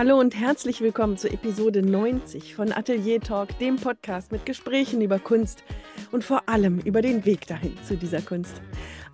[0.00, 5.18] Hallo und herzlich willkommen zur Episode 90 von Atelier Talk, dem Podcast mit Gesprächen über
[5.18, 5.62] Kunst
[6.10, 8.62] und vor allem über den Weg dahin zu dieser Kunst.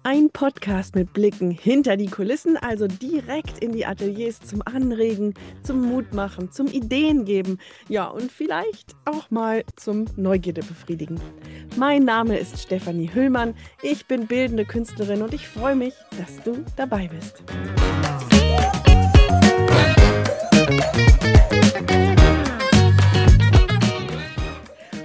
[0.04, 5.82] Ein Podcast mit Blicken hinter die Kulissen, also direkt in die Ateliers zum Anregen, zum
[5.82, 7.58] Mutmachen, zum Ideen geben,
[7.89, 11.21] ja und vielleicht auch mal zum Neugierde befriedigen.
[11.76, 16.64] Mein Name ist Stefanie Hüllmann, ich bin bildende Künstlerin und ich freue mich, dass du
[16.76, 17.43] dabei bist.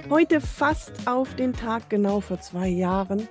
[0.08, 3.28] Heute fast auf den Tag genau vor zwei Jahren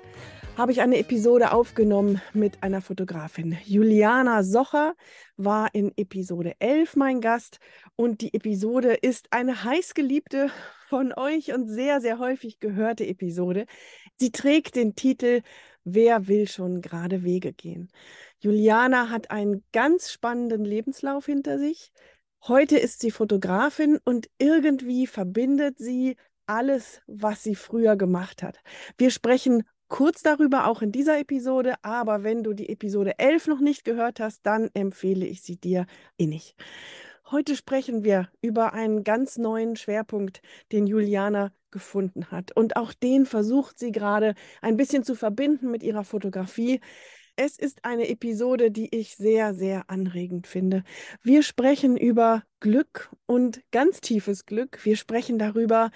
[0.58, 3.58] habe ich eine Episode aufgenommen mit einer Fotografin.
[3.66, 4.94] Juliana Socher
[5.38, 7.59] war in Episode 11 mein Gast
[7.95, 10.50] und die Episode ist eine heißgeliebte
[10.89, 13.66] von euch und sehr, sehr häufig gehörte Episode.
[14.17, 15.42] Sie trägt den Titel
[15.84, 17.89] Wer will schon gerade Wege gehen?
[18.39, 21.92] Juliana hat einen ganz spannenden Lebenslauf hinter sich.
[22.47, 26.16] Heute ist sie Fotografin und irgendwie verbindet sie
[26.47, 28.58] alles, was sie früher gemacht hat.
[28.97, 33.59] Wir sprechen kurz darüber auch in dieser Episode, aber wenn du die Episode 11 noch
[33.59, 35.86] nicht gehört hast, dann empfehle ich sie dir
[36.17, 36.56] innig.
[37.30, 42.56] Heute sprechen wir über einen ganz neuen Schwerpunkt, den Juliana gefunden hat.
[42.58, 46.81] Und auch den versucht sie gerade ein bisschen zu verbinden mit ihrer Fotografie.
[47.36, 50.84] Es ist eine Episode, die ich sehr, sehr anregend finde.
[51.24, 54.84] Wir sprechen über Glück und ganz tiefes Glück.
[54.84, 55.92] Wir sprechen darüber,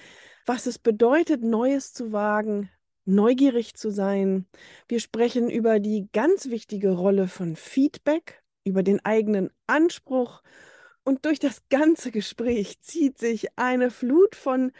[0.46, 2.70] was es bedeutet, Neues zu wagen,
[3.06, 4.48] neugierig zu sein.
[4.88, 10.42] Wir sprechen über die ganz wichtige Rolle von Feedback, über den eigenen Anspruch.
[11.04, 14.72] Und durch das ganze Gespräch zieht sich eine Flut von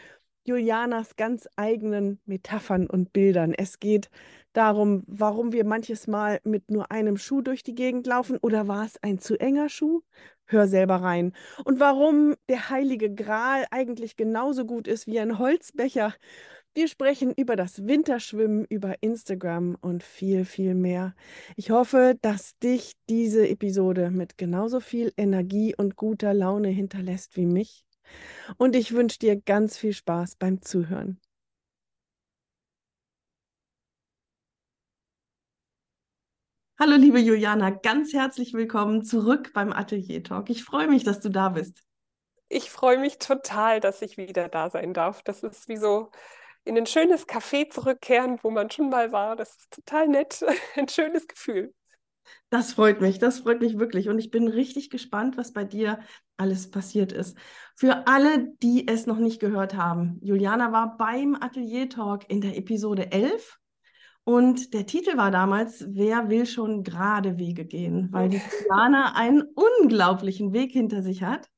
[0.44, 3.52] Julianas ganz eigenen Metaphern und Bildern.
[3.52, 4.10] Es geht
[4.56, 8.84] darum, warum wir manches Mal mit nur einem Schuh durch die Gegend laufen oder war
[8.84, 10.02] es ein zu enger Schuh?
[10.46, 11.32] Hör selber rein.
[11.64, 16.14] Und warum der heilige Gral eigentlich genauso gut ist wie ein Holzbecher
[16.76, 21.14] wir sprechen über das Winterschwimmen, über Instagram und viel, viel mehr.
[21.56, 27.46] Ich hoffe, dass dich diese Episode mit genauso viel Energie und guter Laune hinterlässt wie
[27.46, 27.86] mich.
[28.58, 31.18] Und ich wünsche dir ganz viel Spaß beim Zuhören.
[36.78, 40.50] Hallo, liebe Juliana, ganz herzlich willkommen zurück beim Atelier Talk.
[40.50, 41.82] Ich freue mich, dass du da bist.
[42.50, 45.22] Ich freue mich total, dass ich wieder da sein darf.
[45.22, 46.10] Das ist wie so
[46.64, 49.36] in ein schönes Café zurückkehren, wo man schon mal war.
[49.36, 50.44] Das ist total nett,
[50.76, 51.72] ein schönes Gefühl.
[52.50, 54.10] Das freut mich, das freut mich wirklich.
[54.10, 56.00] Und ich bin richtig gespannt, was bei dir
[56.36, 57.38] alles passiert ist.
[57.74, 62.58] Für alle, die es noch nicht gehört haben, Juliana war beim Atelier Talk in der
[62.58, 63.58] Episode 11.
[64.28, 68.08] Und der Titel war damals, wer will schon gerade Wege gehen?
[68.10, 71.48] Weil die Juliana einen unglaublichen Weg hinter sich hat.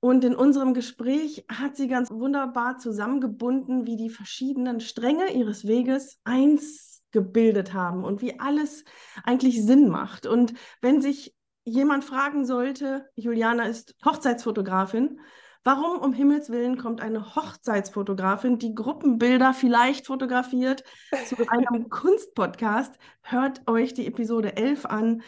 [0.00, 6.18] Und in unserem Gespräch hat sie ganz wunderbar zusammengebunden, wie die verschiedenen Stränge ihres Weges
[6.24, 8.84] eins gebildet haben und wie alles
[9.22, 10.24] eigentlich Sinn macht.
[10.24, 15.20] Und wenn sich jemand fragen sollte, Juliana ist Hochzeitsfotografin,
[15.64, 20.84] warum um Himmels Willen kommt eine Hochzeitsfotografin, die Gruppenbilder vielleicht fotografiert,
[21.26, 22.94] zu einem Kunstpodcast?
[23.22, 25.22] Hört euch die Episode 11 an.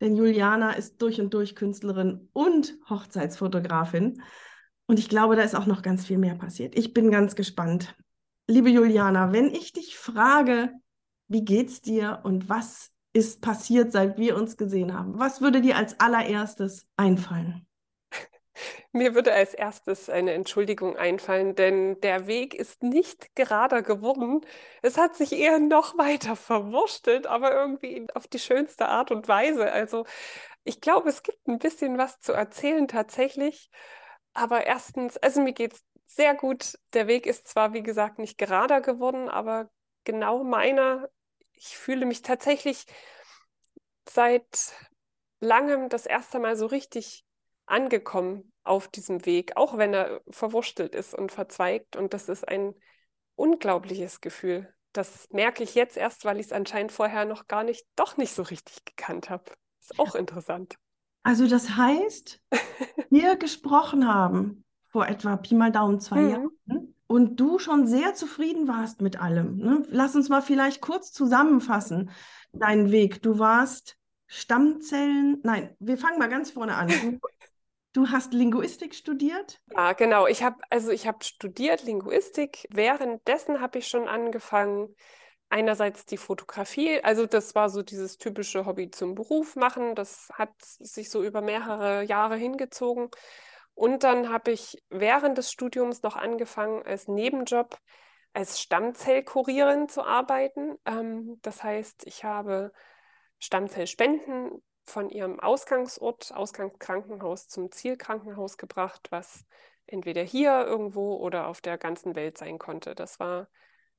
[0.00, 4.22] Denn Juliana ist durch und durch Künstlerin und Hochzeitsfotografin.
[4.86, 6.76] Und ich glaube, da ist auch noch ganz viel mehr passiert.
[6.78, 7.96] Ich bin ganz gespannt.
[8.46, 10.72] Liebe Juliana, wenn ich dich frage,
[11.26, 15.76] wie geht's dir und was ist passiert, seit wir uns gesehen haben, was würde dir
[15.76, 17.67] als allererstes einfallen?
[18.92, 24.40] Mir würde als erstes eine Entschuldigung einfallen, denn der Weg ist nicht gerader geworden.
[24.82, 29.70] Es hat sich eher noch weiter verwurschtelt, aber irgendwie auf die schönste Art und Weise.
[29.72, 30.04] Also
[30.64, 33.70] ich glaube, es gibt ein bisschen was zu erzählen tatsächlich.
[34.34, 36.78] Aber erstens, also mir geht es sehr gut.
[36.94, 39.70] Der Weg ist zwar, wie gesagt, nicht gerader geworden, aber
[40.04, 41.08] genau meiner.
[41.52, 42.86] Ich fühle mich tatsächlich
[44.08, 44.72] seit
[45.40, 47.24] langem das erste Mal so richtig
[47.68, 51.96] angekommen auf diesem Weg, auch wenn er verwurstelt ist und verzweigt.
[51.96, 52.74] Und das ist ein
[53.34, 54.72] unglaubliches Gefühl.
[54.92, 58.32] Das merke ich jetzt erst, weil ich es anscheinend vorher noch gar nicht, doch nicht
[58.32, 59.44] so richtig gekannt habe.
[59.80, 60.76] Ist auch interessant.
[61.22, 62.40] Also das heißt,
[63.10, 66.30] wir gesprochen haben vor etwa Pi mal Daumen zwei mhm.
[66.30, 69.56] Jahren und du schon sehr zufrieden warst mit allem.
[69.56, 69.82] Ne?
[69.90, 72.10] Lass uns mal vielleicht kurz zusammenfassen,
[72.52, 73.22] deinen Weg.
[73.22, 77.20] Du warst Stammzellen, nein, wir fangen mal ganz vorne an.
[77.98, 79.60] Du hast Linguistik studiert?
[79.74, 80.28] Ja, genau.
[80.28, 82.64] Ich habe also ich habe studiert Linguistik.
[82.70, 84.94] Währenddessen habe ich schon angefangen,
[85.48, 89.96] einerseits die Fotografie, also das war so dieses typische Hobby zum Beruf machen.
[89.96, 93.08] Das hat sich so über mehrere Jahre hingezogen.
[93.74, 97.80] Und dann habe ich während des Studiums noch angefangen, als Nebenjob
[98.32, 100.76] als Stammzellkurierin zu arbeiten.
[100.84, 102.70] Ähm, das heißt, ich habe
[103.40, 109.44] Stammzellspenden von ihrem Ausgangsort, Ausgangskrankenhaus zum Zielkrankenhaus gebracht, was
[109.86, 112.94] entweder hier irgendwo oder auf der ganzen Welt sein konnte.
[112.94, 113.48] Das war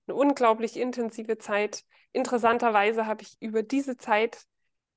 [0.08, 1.84] eine unglaublich intensive Zeit.
[2.12, 4.46] Interessanterweise habe ich über diese Zeit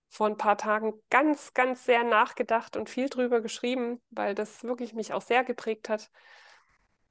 [0.08, 4.92] vor ein paar Tagen ganz, ganz sehr nachgedacht und viel drüber geschrieben, weil das wirklich
[4.92, 6.10] mich auch sehr geprägt hat.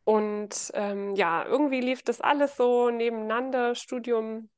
[0.04, 3.76] Und ähm, ja, irgendwie lief das alles so nebeneinander.
[3.76, 4.50] Studium,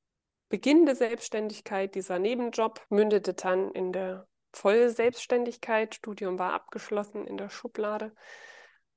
[0.54, 5.96] Beginn der Selbstständigkeit, dieser Nebenjob mündete dann in der Vollselbstständigkeit.
[5.96, 8.14] Studium war abgeschlossen in der Schublade.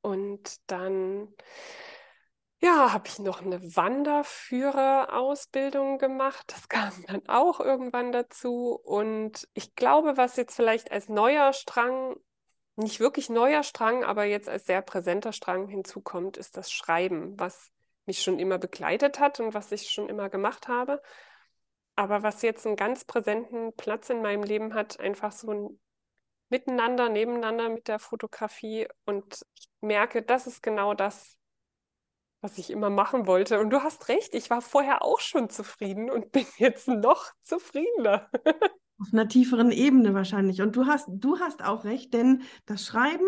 [0.02, 1.34] Und dann
[2.60, 6.44] ja, habe ich noch eine Wanderführerausbildung gemacht.
[6.48, 8.78] Das kam dann auch irgendwann dazu.
[8.84, 12.16] Und ich glaube, was jetzt vielleicht als neuer Strang,
[12.74, 17.70] nicht wirklich neuer Strang, aber jetzt als sehr präsenter Strang hinzukommt, ist das Schreiben, was
[18.04, 21.00] mich schon immer begleitet hat und was ich schon immer gemacht habe.
[21.96, 25.80] Aber was jetzt einen ganz präsenten Platz in meinem Leben hat, einfach so ein
[26.48, 28.86] Miteinander, nebeneinander mit der Fotografie.
[29.04, 31.36] Und ich merke, das ist genau das,
[32.40, 33.58] was ich immer machen wollte.
[33.58, 38.30] Und du hast recht, ich war vorher auch schon zufrieden und bin jetzt noch zufriedener.
[38.98, 40.62] Auf einer tieferen Ebene wahrscheinlich.
[40.62, 43.26] Und du hast, du hast auch recht, denn das Schreiben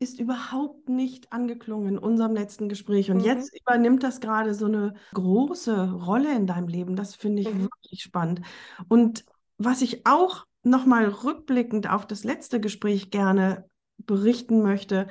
[0.00, 3.10] ist überhaupt nicht angeklungen in unserem letzten Gespräch.
[3.10, 3.24] Und mhm.
[3.24, 6.96] jetzt übernimmt das gerade so eine große Rolle in deinem Leben.
[6.96, 7.62] Das finde ich mhm.
[7.64, 8.40] wirklich spannend.
[8.88, 9.24] Und
[9.58, 13.68] was ich auch nochmal rückblickend auf das letzte Gespräch gerne
[13.98, 15.06] berichten möchte,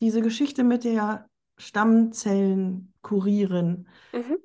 [0.00, 3.86] diese Geschichte mit der Stammzellen kurieren.
[4.12, 4.38] Mhm.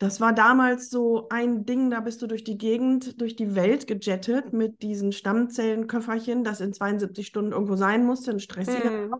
[0.00, 3.86] Das war damals so ein Ding, da bist du durch die Gegend, durch die Welt
[3.86, 8.90] gejettet mit diesen Stammzellenköfferchen, das in 72 Stunden irgendwo sein musste, ein stressiger.
[8.90, 9.14] Mhm.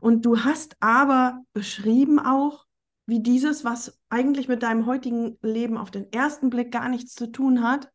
[0.00, 2.66] Und du hast aber beschrieben auch,
[3.06, 7.32] wie dieses, was eigentlich mit deinem heutigen Leben auf den ersten Blick gar nichts zu
[7.32, 7.90] tun hat,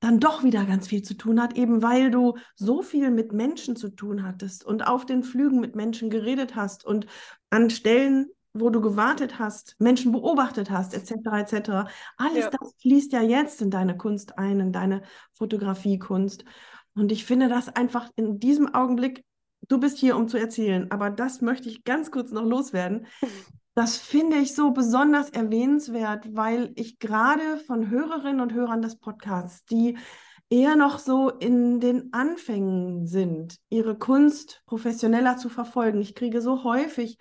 [0.00, 3.76] dann doch wieder ganz viel zu tun hat, eben weil du so viel mit Menschen
[3.76, 7.06] zu tun hattest und auf den Flügen mit Menschen geredet hast und
[7.48, 8.26] an Stellen,
[8.60, 11.70] wo du gewartet hast, Menschen beobachtet hast, etc., etc.
[12.16, 12.50] Alles ja.
[12.50, 16.44] das fließt ja jetzt in deine Kunst ein, in deine Fotografiekunst.
[16.94, 19.24] Und ich finde das einfach in diesem Augenblick,
[19.68, 23.06] du bist hier, um zu erzählen, aber das möchte ich ganz kurz noch loswerden.
[23.74, 29.66] Das finde ich so besonders erwähnenswert, weil ich gerade von Hörerinnen und Hörern des Podcasts,
[29.66, 29.98] die
[30.48, 36.00] eher noch so in den Anfängen sind, ihre Kunst professioneller zu verfolgen.
[36.00, 37.18] Ich kriege so häufig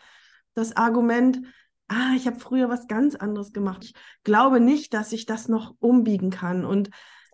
[0.55, 1.41] das Argument,
[1.87, 3.83] ah, ich habe früher was ganz anderes gemacht.
[3.83, 3.93] Ich
[4.23, 6.65] glaube nicht, dass ich das noch umbiegen kann.
[6.65, 6.89] Und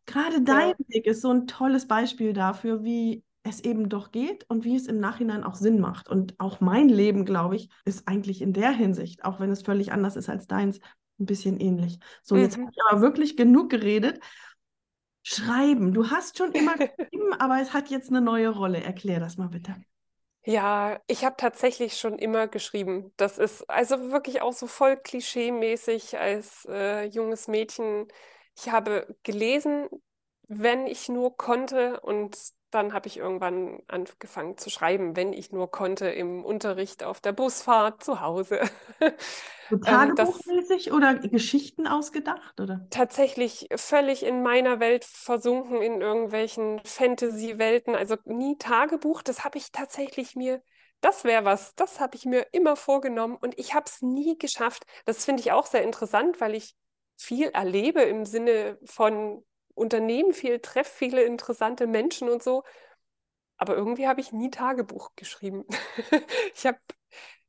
[0.06, 0.76] gerade dein ja.
[0.88, 4.88] Weg ist so ein tolles Beispiel dafür, wie es eben doch geht und wie es
[4.88, 6.10] im Nachhinein auch Sinn macht.
[6.10, 9.92] Und auch mein Leben, glaube ich, ist eigentlich in der Hinsicht, auch wenn es völlig
[9.92, 10.80] anders ist als deins,
[11.20, 12.00] ein bisschen ähnlich.
[12.24, 12.42] So, mhm.
[12.42, 14.20] jetzt habe ich aber wirklich genug geredet.
[15.24, 15.94] Schreiben.
[15.94, 18.84] Du hast schon immer geschrieben, aber es hat jetzt eine neue Rolle.
[18.84, 19.76] Erklär das mal bitte.
[20.44, 23.14] Ja, ich habe tatsächlich schon immer geschrieben.
[23.18, 28.08] Das ist also wirklich auch so voll klischee-mäßig als äh, junges Mädchen.
[28.58, 29.88] Ich habe gelesen,
[30.48, 32.36] wenn ich nur konnte und
[32.72, 37.34] dann habe ich irgendwann angefangen zu schreiben, wenn ich nur konnte, im Unterricht, auf der
[37.34, 38.62] Busfahrt, zu Hause.
[39.72, 42.86] So ähm, Tagebuchmäßig oder Geschichten ausgedacht, oder?
[42.90, 47.96] Tatsächlich völlig in meiner Welt versunken in irgendwelchen Fantasy-Welten.
[47.96, 50.62] Also nie Tagebuch, das habe ich tatsächlich mir,
[51.00, 54.84] das wäre was, das habe ich mir immer vorgenommen und ich habe es nie geschafft.
[55.06, 56.76] Das finde ich auch sehr interessant, weil ich
[57.16, 59.42] viel erlebe im Sinne von
[59.76, 62.64] Unternehmen viel treffe, viele interessante Menschen und so.
[63.58, 65.66] Aber irgendwie habe ich nie Tagebuch geschrieben.
[66.56, 66.80] ich habe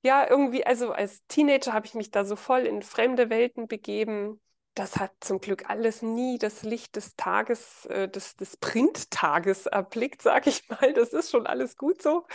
[0.03, 4.41] ja irgendwie, also als Teenager habe ich mich da so voll in fremde Welten begeben.
[4.75, 10.23] Das hat zum Glück alles nie das Licht des Tages, äh, des, des Printtages erblickt,
[10.23, 10.93] sage ich mal.
[10.95, 12.27] Das ist schon alles gut so.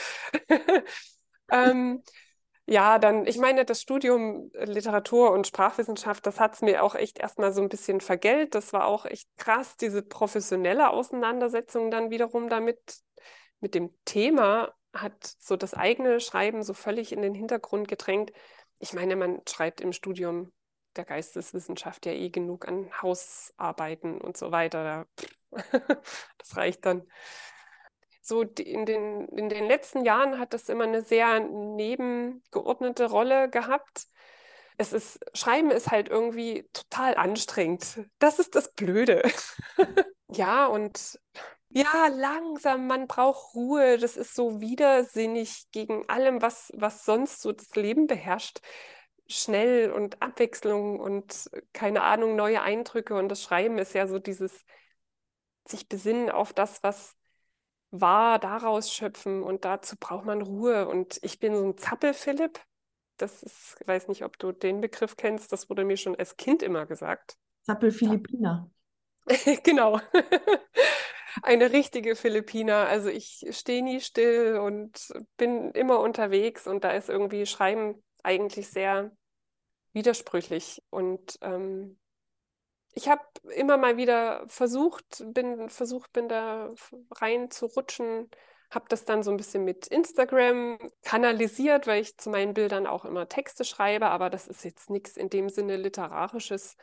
[1.51, 2.03] ähm,
[2.69, 6.95] ja, dann, ich meine, das Studium äh, Literatur und Sprachwissenschaft, das hat es mir auch
[6.95, 8.55] echt erstmal so ein bisschen vergällt.
[8.55, 12.79] Das war auch echt krass, diese professionelle Auseinandersetzung dann wiederum damit,
[13.61, 18.31] mit dem Thema hat so das eigene Schreiben so völlig in den Hintergrund gedrängt.
[18.79, 20.51] Ich meine, man schreibt im Studium
[20.97, 25.07] der Geisteswissenschaft ja eh genug an Hausarbeiten und so weiter.
[26.37, 27.07] Das reicht dann
[28.27, 34.07] so in den, in den letzten Jahren hat das immer eine sehr nebengeordnete Rolle gehabt.
[34.77, 37.99] Es ist, Schreiben ist halt irgendwie total anstrengend.
[38.19, 39.23] Das ist das Blöde.
[40.29, 41.19] ja, und
[41.69, 43.97] Ja, langsam, man braucht Ruhe.
[43.99, 48.61] Das ist so widersinnig gegen allem, was, was sonst so das Leben beherrscht.
[49.27, 53.15] Schnell und Abwechslung und keine Ahnung, neue Eindrücke.
[53.15, 54.65] Und das Schreiben ist ja so dieses
[55.67, 57.15] sich besinnen auf das, was
[57.91, 59.43] war, daraus schöpfen.
[59.43, 60.87] Und dazu braucht man Ruhe.
[60.87, 62.59] Und ich bin so ein Zappel-Philipp.
[63.17, 65.51] Das ist, ich weiß nicht, ob du den Begriff kennst.
[65.51, 67.37] Das wurde mir schon als Kind immer gesagt.
[67.63, 68.69] Zappel-Philippiner.
[69.63, 69.99] genau.
[71.43, 72.87] Eine richtige Philippiner.
[72.87, 78.69] Also ich stehe nie still und bin immer unterwegs und da ist irgendwie Schreiben eigentlich
[78.69, 79.11] sehr
[79.93, 80.81] widersprüchlich.
[80.89, 81.99] Und ähm,
[82.97, 83.21] ich habe
[83.55, 86.73] immer mal wieder versucht, bin versucht, bin da
[87.11, 88.27] rein zu rutschen,
[88.71, 93.05] habe das dann so ein bisschen mit Instagram kanalisiert, weil ich zu meinen Bildern auch
[93.05, 96.75] immer Texte schreibe, aber das ist jetzt nichts in dem Sinne literarisches.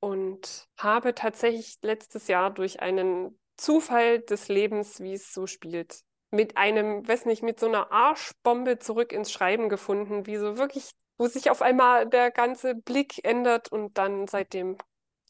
[0.00, 6.58] Und habe tatsächlich letztes Jahr durch einen Zufall des Lebens, wie es so spielt, mit
[6.58, 11.26] einem, weiß nicht, mit so einer Arschbombe zurück ins Schreiben gefunden, wie so wirklich, wo
[11.26, 14.76] sich auf einmal der ganze Blick ändert und dann seitdem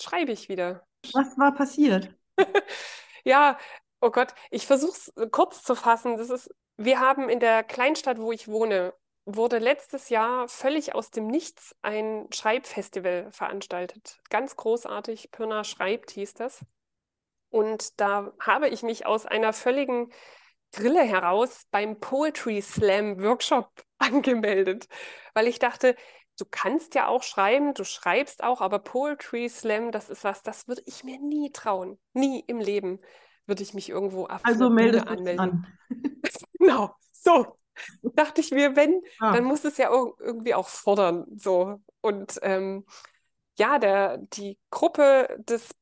[0.01, 0.87] schreibe ich wieder.
[1.13, 2.15] Was war passiert?
[3.25, 3.59] ja,
[4.01, 6.17] oh Gott, ich versuche es kurz zu fassen.
[6.17, 11.11] Das ist, wir haben in der Kleinstadt, wo ich wohne, wurde letztes Jahr völlig aus
[11.11, 14.21] dem Nichts ein Schreibfestival veranstaltet.
[14.29, 16.65] Ganz großartig, Pirna schreibt hieß das.
[17.49, 20.13] Und da habe ich mich aus einer völligen
[20.73, 24.89] Grille heraus beim Poetry Slam Workshop angemeldet,
[25.35, 25.95] weil ich dachte,
[26.39, 30.69] du kannst ja auch schreiben, du schreibst auch, aber Poetry Slam, das ist was, das
[30.69, 31.99] würde ich mir nie trauen.
[32.13, 33.01] Nie im Leben
[33.47, 35.41] würde ich mich irgendwo also meldest anmelden.
[35.41, 35.67] An.
[36.59, 37.59] genau, so.
[38.03, 39.33] Dachte ich mir, wenn, ah.
[39.33, 41.27] dann muss es ja irgendwie auch fordern.
[41.35, 41.83] So.
[42.01, 42.87] Und ähm,
[43.59, 45.75] ja, der, die Gruppe des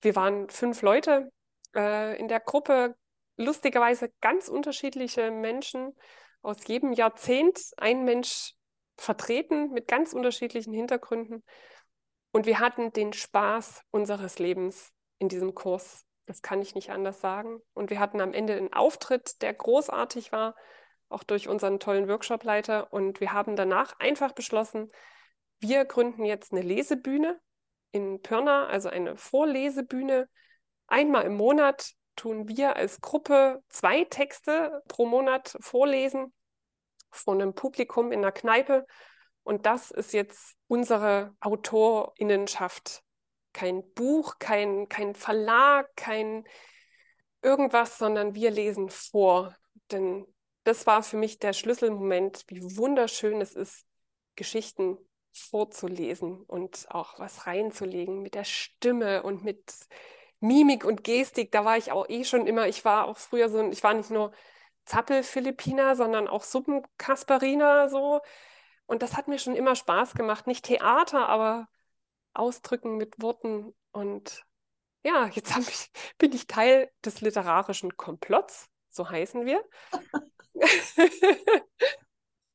[0.00, 1.30] wir waren fünf Leute
[1.74, 2.96] äh, in der Gruppe,
[3.36, 5.94] lustigerweise ganz unterschiedliche Menschen
[6.42, 8.54] aus jedem Jahrzehnt, ein Mensch
[9.00, 11.42] vertreten mit ganz unterschiedlichen Hintergründen.
[12.32, 16.04] Und wir hatten den Spaß unseres Lebens in diesem Kurs.
[16.26, 17.60] Das kann ich nicht anders sagen.
[17.72, 20.54] Und wir hatten am Ende einen Auftritt, der großartig war,
[21.08, 22.92] auch durch unseren tollen Workshopleiter.
[22.92, 24.92] Und wir haben danach einfach beschlossen,
[25.58, 27.40] wir gründen jetzt eine Lesebühne
[27.92, 30.28] in Pirna, also eine Vorlesebühne.
[30.86, 36.32] Einmal im Monat tun wir als Gruppe zwei Texte pro Monat vorlesen
[37.10, 38.86] von einem Publikum in der Kneipe.
[39.42, 43.02] Und das ist jetzt unsere Autorinnenschaft.
[43.52, 46.44] Kein Buch, kein, kein Verlag, kein
[47.42, 49.56] irgendwas, sondern wir lesen vor.
[49.90, 50.26] Denn
[50.64, 53.86] das war für mich der Schlüsselmoment, wie wunderschön es ist,
[54.36, 54.98] Geschichten
[55.32, 59.74] vorzulesen und auch was reinzulegen mit der Stimme und mit
[60.40, 61.52] Mimik und Gestik.
[61.52, 64.10] Da war ich auch eh schon immer, ich war auch früher so, ich war nicht
[64.10, 64.32] nur
[64.90, 68.20] Zappel-Philippiner, sondern auch Suppenkasperiner so.
[68.86, 70.46] Und das hat mir schon immer Spaß gemacht.
[70.48, 71.68] Nicht Theater, aber
[72.34, 73.72] Ausdrücken mit Worten.
[73.92, 74.44] Und
[75.04, 79.64] ja, jetzt ich, bin ich Teil des literarischen Komplotts, so heißen wir.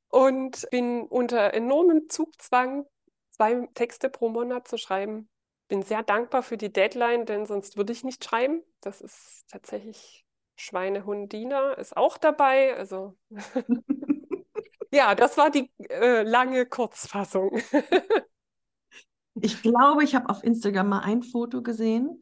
[0.09, 2.85] und bin unter enormem Zugzwang,
[3.29, 5.29] zwei Texte pro Monat zu schreiben.
[5.69, 8.61] Bin sehr dankbar für die Deadline, denn sonst würde ich nicht schreiben.
[8.81, 10.24] Das ist tatsächlich
[10.55, 12.75] Schweinehundina ist auch dabei.
[12.75, 13.15] Also
[14.91, 17.59] ja, das war die äh, lange Kurzfassung.
[19.41, 22.21] ich glaube, ich habe auf Instagram mal ein Foto gesehen.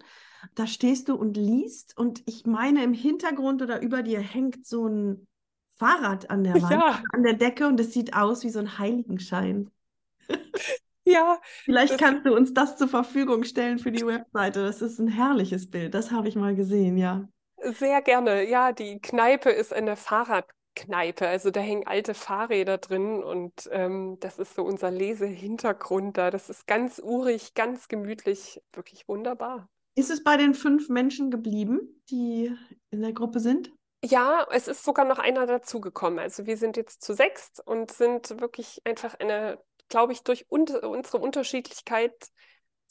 [0.56, 4.88] Da stehst du und liest und ich meine, im Hintergrund oder über dir hängt so
[4.88, 5.28] ein
[5.76, 7.02] Fahrrad an der Wand, ja.
[7.14, 9.70] an der Decke und es sieht aus wie so ein Heiligenschein.
[11.06, 11.40] Ja.
[11.64, 14.64] Vielleicht kannst du uns das zur Verfügung stellen für die Webseite.
[14.64, 15.94] Das ist ein herrliches Bild.
[15.94, 17.28] Das habe ich mal gesehen, ja.
[17.64, 18.48] Sehr gerne.
[18.48, 21.28] Ja, die Kneipe ist eine Fahrradkneipe.
[21.28, 26.30] Also da hängen alte Fahrräder drin und ähm, das ist so unser Lesehintergrund da.
[26.30, 29.70] Das ist ganz urig, ganz gemütlich, wirklich wunderbar.
[29.96, 32.54] Ist es bei den fünf Menschen geblieben, die
[32.90, 33.72] in der Gruppe sind?
[34.04, 36.20] Ja, es ist sogar noch einer dazugekommen.
[36.20, 40.66] Also wir sind jetzt zu sechst und sind wirklich einfach eine, glaube ich, durch un
[40.68, 42.14] unsere Unterschiedlichkeit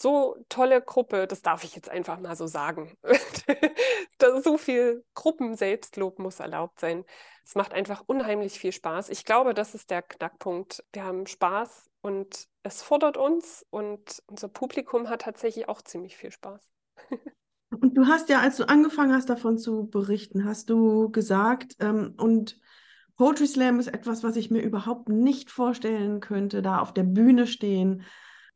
[0.03, 1.27] so tolle Gruppe.
[1.27, 2.97] Das darf ich jetzt einfach mal so sagen.
[4.43, 7.05] so viel Gruppenselbstlob muss erlaubt sein.
[7.45, 9.09] Es macht einfach unheimlich viel Spaß.
[9.09, 10.85] Ich glaube, das ist der Knackpunkt.
[10.93, 16.31] Wir haben Spaß und es fordert uns und unser Publikum hat tatsächlich auch ziemlich viel
[16.31, 16.69] Spaß.
[17.81, 22.13] Und du hast ja, als du angefangen hast, davon zu berichten, hast du gesagt, ähm,
[22.19, 22.61] und
[23.17, 27.47] Poetry Slam ist etwas, was ich mir überhaupt nicht vorstellen könnte, da auf der Bühne
[27.47, 28.05] stehen,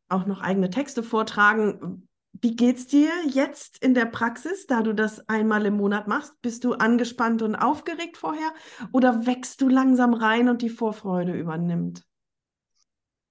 [0.09, 2.09] auch noch eigene Texte vortragen.
[2.33, 6.41] Wie geht's dir jetzt in der Praxis, da du das einmal im Monat machst?
[6.43, 8.53] Bist du angespannt und aufgeregt vorher
[8.93, 12.05] oder wächst du langsam rein und die Vorfreude übernimmt?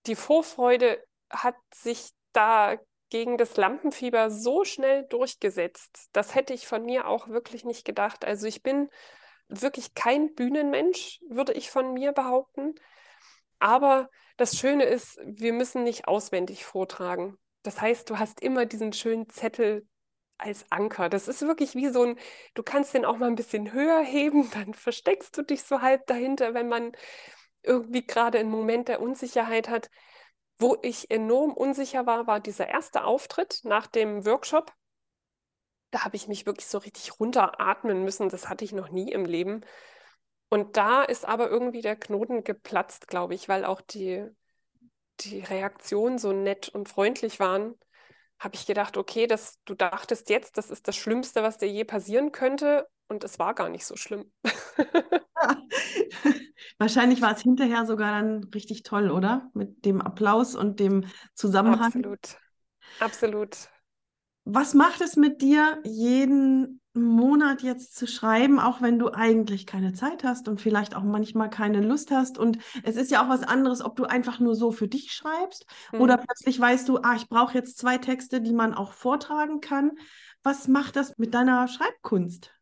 [0.08, 2.77] Die Vorfreude hat sich da
[3.10, 6.10] gegen das Lampenfieber so schnell durchgesetzt.
[6.12, 8.25] Das hätte ich von mir auch wirklich nicht gedacht.
[8.25, 8.89] Also ich bin
[9.48, 12.74] wirklich kein Bühnenmensch, würde ich von mir behaupten.
[13.60, 17.38] Aber das Schöne ist, wir müssen nicht auswendig vortragen.
[17.63, 19.88] Das heißt, du hast immer diesen schönen Zettel
[20.38, 21.10] als Anker.
[21.10, 22.20] Das ist wirklich wie so ein,
[22.54, 26.06] du kannst den auch mal ein bisschen höher heben, dann versteckst du dich so halb
[26.08, 26.92] dahinter, wenn man
[27.63, 29.89] irgendwie gerade einen Moment der Unsicherheit hat.
[30.58, 34.72] Wo ich enorm unsicher war, war dieser erste Auftritt nach dem Workshop.
[35.92, 38.30] Da habe ich mich wirklich so richtig runteratmen müssen.
[38.30, 39.65] Das hatte ich noch nie im Leben.
[40.50, 44.25] Und da ist aber irgendwie der Knoten geplatzt, glaube ich, weil auch die,
[45.22, 47.75] die Reaktionen so nett und freundlich waren,
[48.40, 51.84] habe ich gedacht, okay, das, du dachtest jetzt, das ist das Schlimmste, was dir je
[51.84, 52.88] passieren könnte.
[53.08, 54.32] Und es war gar nicht so schlimm.
[56.78, 59.50] Wahrscheinlich war es hinterher sogar dann richtig toll, oder?
[59.54, 61.86] Mit dem Applaus und dem Zusammenhang.
[61.86, 62.38] Absolut.
[63.00, 63.58] Absolut.
[64.46, 69.94] Was macht es mit dir, jeden Monat jetzt zu schreiben, auch wenn du eigentlich keine
[69.94, 72.38] Zeit hast und vielleicht auch manchmal keine Lust hast?
[72.38, 75.66] Und es ist ja auch was anderes, ob du einfach nur so für dich schreibst
[75.92, 76.02] hm.
[76.02, 79.92] oder plötzlich weißt du, ah, ich brauche jetzt zwei Texte, die man auch vortragen kann.
[80.44, 82.54] Was macht das mit deiner Schreibkunst?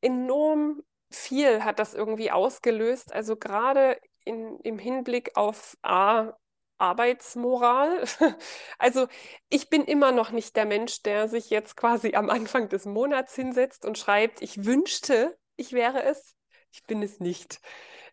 [0.00, 3.12] Enorm viel hat das irgendwie ausgelöst.
[3.12, 6.32] Also gerade in, im Hinblick auf A,
[6.78, 8.04] Arbeitsmoral.
[8.78, 9.08] Also
[9.48, 13.34] ich bin immer noch nicht der Mensch, der sich jetzt quasi am Anfang des Monats
[13.34, 16.34] hinsetzt und schreibt, ich wünschte, ich wäre es.
[16.72, 17.60] Ich bin es nicht.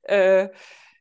[0.04, 0.50] Äh,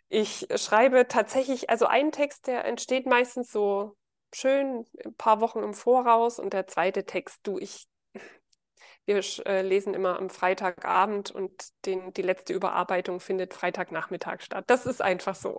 [0.09, 3.97] ich schreibe tatsächlich, also ein Text, der entsteht meistens so
[4.33, 7.87] schön ein paar Wochen im Voraus und der zweite Text, du, ich
[9.06, 11.52] wir äh, lesen immer am Freitagabend und
[11.86, 14.64] den, die letzte Überarbeitung findet Freitagnachmittag statt.
[14.68, 15.58] Das ist einfach so.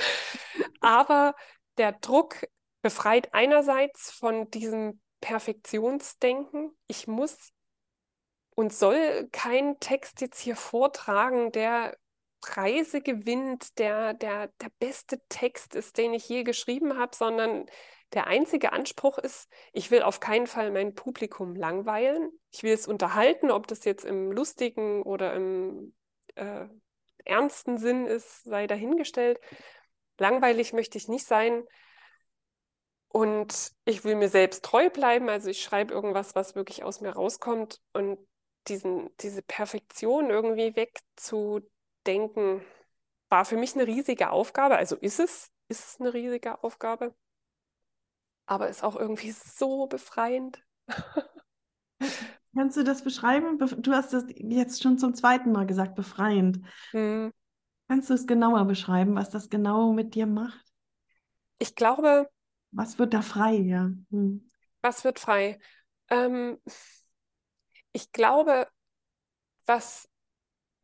[0.80, 1.34] Aber
[1.78, 2.46] der Druck
[2.82, 6.76] befreit einerseits von diesem Perfektionsdenken.
[6.86, 7.52] Ich muss
[8.54, 11.96] und soll keinen Text jetzt hier vortragen, der
[12.40, 17.66] Preise gewinnt, der, der der beste Text ist, den ich je geschrieben habe, sondern
[18.12, 22.30] der einzige Anspruch ist, ich will auf keinen Fall mein Publikum langweilen.
[22.50, 25.94] Ich will es unterhalten, ob das jetzt im lustigen oder im
[26.34, 26.66] äh,
[27.24, 29.40] ernsten Sinn ist, sei dahingestellt.
[30.18, 31.64] Langweilig möchte ich nicht sein.
[33.08, 35.28] Und ich will mir selbst treu bleiben.
[35.28, 37.80] Also ich schreibe irgendwas, was wirklich aus mir rauskommt.
[37.94, 38.18] Und
[38.68, 42.62] diesen, diese Perfektion irgendwie wegzudenken,
[43.30, 44.76] war für mich eine riesige Aufgabe.
[44.76, 47.14] Also ist es, ist es eine riesige Aufgabe
[48.52, 50.62] aber ist auch irgendwie so befreiend.
[52.54, 53.58] Kannst du das beschreiben?
[53.58, 56.60] Du hast das jetzt schon zum zweiten Mal gesagt, befreiend.
[56.90, 57.32] Hm.
[57.88, 60.62] Kannst du es genauer beschreiben, was das genau mit dir macht?
[61.58, 62.28] Ich glaube.
[62.72, 63.90] Was wird da frei, ja?
[64.10, 64.46] Hm.
[64.82, 65.58] Was wird frei?
[66.10, 66.58] Ähm,
[67.92, 68.68] ich glaube,
[69.64, 70.10] was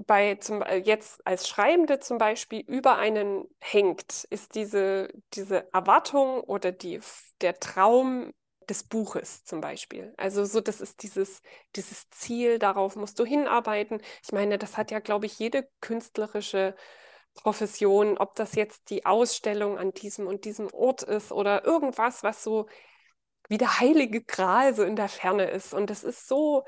[0.09, 6.73] bei zum, jetzt als Schreibende zum Beispiel über einen hängt, ist diese, diese Erwartung oder
[6.73, 6.99] die,
[7.41, 8.33] der Traum
[8.69, 10.13] des Buches zum Beispiel.
[10.17, 11.43] Also so, das ist dieses,
[11.77, 14.01] dieses Ziel, darauf musst du hinarbeiten.
[14.25, 16.75] Ich meine, das hat ja, glaube ich, jede künstlerische
[17.35, 22.43] Profession, ob das jetzt die Ausstellung an diesem und diesem Ort ist oder irgendwas, was
[22.43, 22.67] so
[23.49, 25.75] wie der heilige Gral so in der Ferne ist.
[25.75, 26.65] Und das ist so,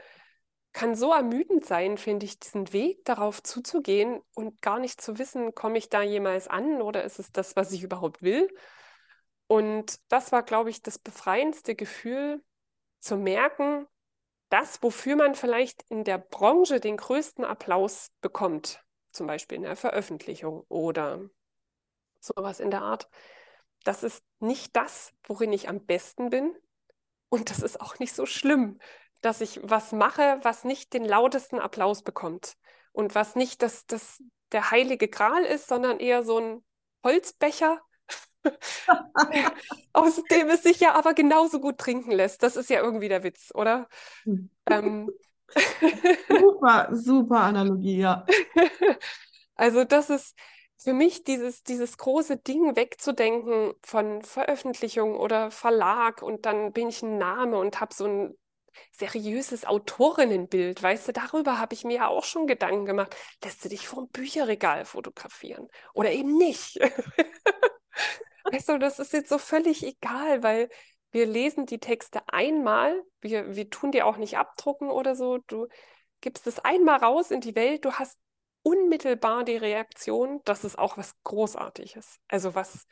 [0.72, 5.54] kann so ermüdend sein, finde ich, diesen Weg darauf zuzugehen und gar nicht zu wissen,
[5.54, 8.48] komme ich da jemals an oder ist es das, was ich überhaupt will?
[9.48, 12.42] Und das war, glaube ich, das befreiendste Gefühl,
[13.00, 13.86] zu merken,
[14.50, 19.76] das, wofür man vielleicht in der Branche den größten Applaus bekommt, zum Beispiel in der
[19.76, 21.20] Veröffentlichung oder
[22.20, 23.08] sowas in der Art,
[23.84, 26.54] das ist nicht das, worin ich am besten bin.
[27.28, 28.78] Und das ist auch nicht so schlimm,
[29.20, 32.56] dass ich was mache, was nicht den lautesten Applaus bekommt
[32.92, 36.64] und was nicht das, das der heilige Gral ist, sondern eher so ein
[37.04, 37.80] Holzbecher,
[39.92, 42.42] aus dem es sich ja aber genauso gut trinken lässt.
[42.42, 43.88] Das ist ja irgendwie der Witz, oder?
[44.24, 44.50] Hm.
[44.66, 45.10] Ähm.
[46.28, 48.24] super, super Analogie, ja.
[49.56, 50.38] Also das ist
[50.78, 57.02] für mich dieses, dieses große Ding wegzudenken von Veröffentlichung oder Verlag und dann bin ich
[57.02, 58.38] ein Name und habe so ein
[58.92, 63.14] seriöses Autorinnenbild, weißt du, darüber habe ich mir ja auch schon Gedanken gemacht.
[63.44, 66.76] Lässt du dich vor dem Bücherregal fotografieren oder eben nicht?
[68.44, 70.68] weißt du, das ist jetzt so völlig egal, weil
[71.12, 75.38] wir lesen die Texte einmal, wir, wir tun die auch nicht abdrucken oder so.
[75.46, 75.66] Du
[76.20, 78.18] gibst es einmal raus in die Welt, du hast
[78.62, 82.20] unmittelbar die Reaktion, das ist auch was Großartiges.
[82.28, 82.86] Also was,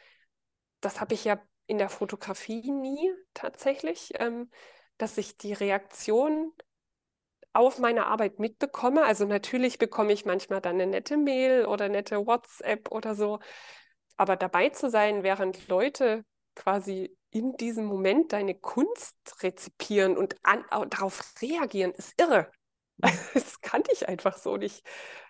[0.81, 4.51] das habe ich ja in der Fotografie nie tatsächlich, ähm,
[4.99, 6.53] dass ich die Reaktion
[7.53, 9.05] auf meine Arbeit mitbekomme.
[9.05, 13.41] Also natürlich bekomme ich manchmal dann eine nette Mail oder nette WhatsApp oder so.
[14.17, 20.65] Aber dabei zu sein, während Leute quasi in diesem Moment deine Kunst rezipieren und an,
[20.91, 22.51] darauf reagieren, ist irre.
[23.35, 24.85] Das kannte ich einfach so nicht.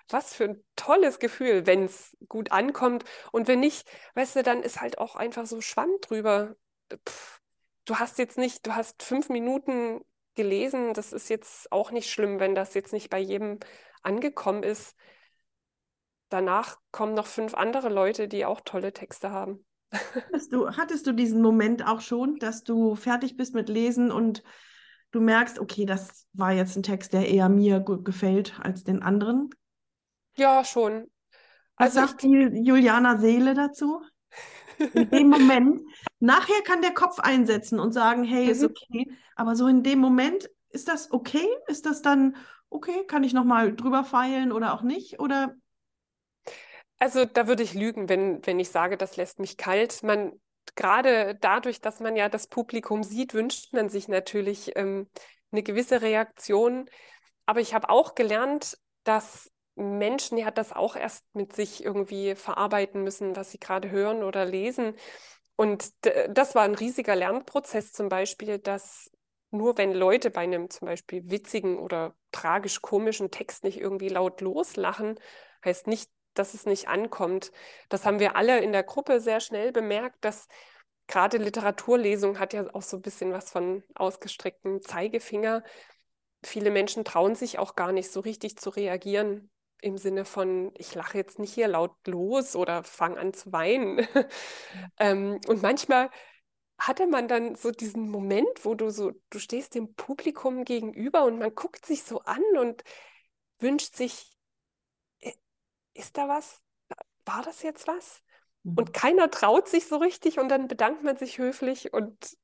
[0.08, 3.04] Was für ein tolles Gefühl, wenn es gut ankommt.
[3.30, 6.54] Und wenn nicht, weißt du, dann ist halt auch einfach so Schwamm drüber.
[7.06, 7.40] Pff,
[7.88, 10.00] du hast jetzt nicht, du hast fünf Minuten
[10.34, 10.94] gelesen.
[10.94, 13.58] Das ist jetzt auch nicht schlimm, wenn das jetzt nicht bei jedem
[14.02, 14.96] angekommen ist.
[16.28, 19.64] Danach kommen noch fünf andere Leute, die auch tolle Texte haben.
[19.90, 24.42] Hattest du, hattest du diesen Moment auch schon, dass du fertig bist mit Lesen und
[25.12, 29.02] du merkst, okay, das war jetzt ein Text, der eher mir gut gefällt als den
[29.02, 29.48] anderen?
[30.36, 31.10] Ja, schon.
[31.78, 34.02] Was also sagt ich, die Juliana Seele dazu?
[34.94, 35.82] In dem Moment.
[36.20, 38.50] Nachher kann der Kopf einsetzen und sagen, hey, mhm.
[38.50, 39.10] ist okay.
[39.36, 41.46] Aber so in dem Moment, ist das okay?
[41.66, 42.36] Ist das dann
[42.70, 43.04] okay?
[43.06, 45.20] Kann ich nochmal drüber feilen oder auch nicht?
[45.20, 45.54] Oder
[46.98, 50.02] also da würde ich lügen, wenn, wenn ich sage, das lässt mich kalt.
[50.02, 50.32] Man,
[50.74, 55.08] gerade dadurch, dass man ja das Publikum sieht, wünscht man sich natürlich ähm,
[55.52, 56.90] eine gewisse Reaktion.
[57.46, 63.02] Aber ich habe auch gelernt, dass Menschen ja das auch erst mit sich irgendwie verarbeiten
[63.04, 64.94] müssen, was sie gerade hören oder lesen.
[65.56, 65.92] Und
[66.28, 69.10] das war ein riesiger Lernprozess zum Beispiel, dass
[69.50, 75.18] nur wenn Leute bei einem zum Beispiel witzigen oder tragisch-komischen Text nicht irgendwie laut loslachen,
[75.64, 77.50] heißt nicht, dass es nicht ankommt.
[77.88, 80.46] Das haben wir alle in der Gruppe sehr schnell bemerkt, dass
[81.06, 85.64] gerade Literaturlesung hat ja auch so ein bisschen was von ausgestrecktem Zeigefinger.
[86.44, 90.94] Viele Menschen trauen sich auch gar nicht so richtig zu reagieren im Sinne von, ich
[90.94, 94.06] lache jetzt nicht hier laut los oder fange an zu weinen.
[94.98, 96.10] ähm, und manchmal
[96.78, 101.38] hatte man dann so diesen Moment, wo du so, du stehst dem Publikum gegenüber und
[101.38, 102.84] man guckt sich so an und
[103.58, 104.36] wünscht sich,
[105.94, 106.62] ist da was?
[107.24, 108.22] War das jetzt was?
[108.64, 108.92] Und mhm.
[108.92, 112.36] keiner traut sich so richtig und dann bedankt man sich höflich und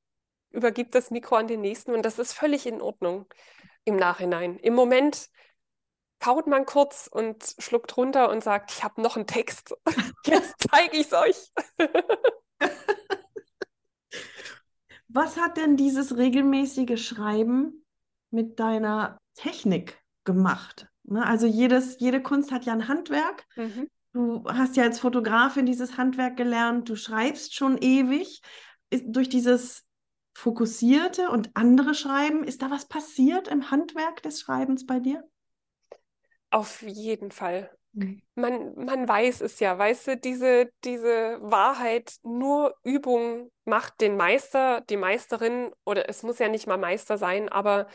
[0.51, 3.27] übergibt das Mikro an den nächsten und das ist völlig in Ordnung
[3.85, 4.59] im Nachhinein.
[4.59, 5.29] Im Moment
[6.25, 9.75] kaut man kurz und schluckt runter und sagt, ich habe noch einen Text.
[10.25, 11.53] Jetzt zeige ich es euch.
[15.09, 17.85] Was hat denn dieses regelmäßige Schreiben
[18.31, 20.89] mit deiner Technik gemacht?
[21.03, 21.27] Ne?
[21.27, 23.45] Also jedes, jede Kunst hat ja ein Handwerk.
[23.57, 23.91] Mhm.
[24.15, 28.41] Du hast ja als Fotografin dieses Handwerk gelernt, du schreibst schon ewig.
[28.89, 29.85] Ist, durch dieses
[30.33, 35.23] fokussierte und andere Schreiben, ist da was passiert im Handwerk des Schreibens bei dir?
[36.55, 37.69] Auf jeden Fall.
[37.95, 38.23] Mhm.
[38.37, 44.81] Man, man weiß es ja, weißt du, diese, diese Wahrheit, nur Übung macht den Meister,
[44.83, 47.89] die Meisterin, oder es muss ja nicht mal Meister sein, aber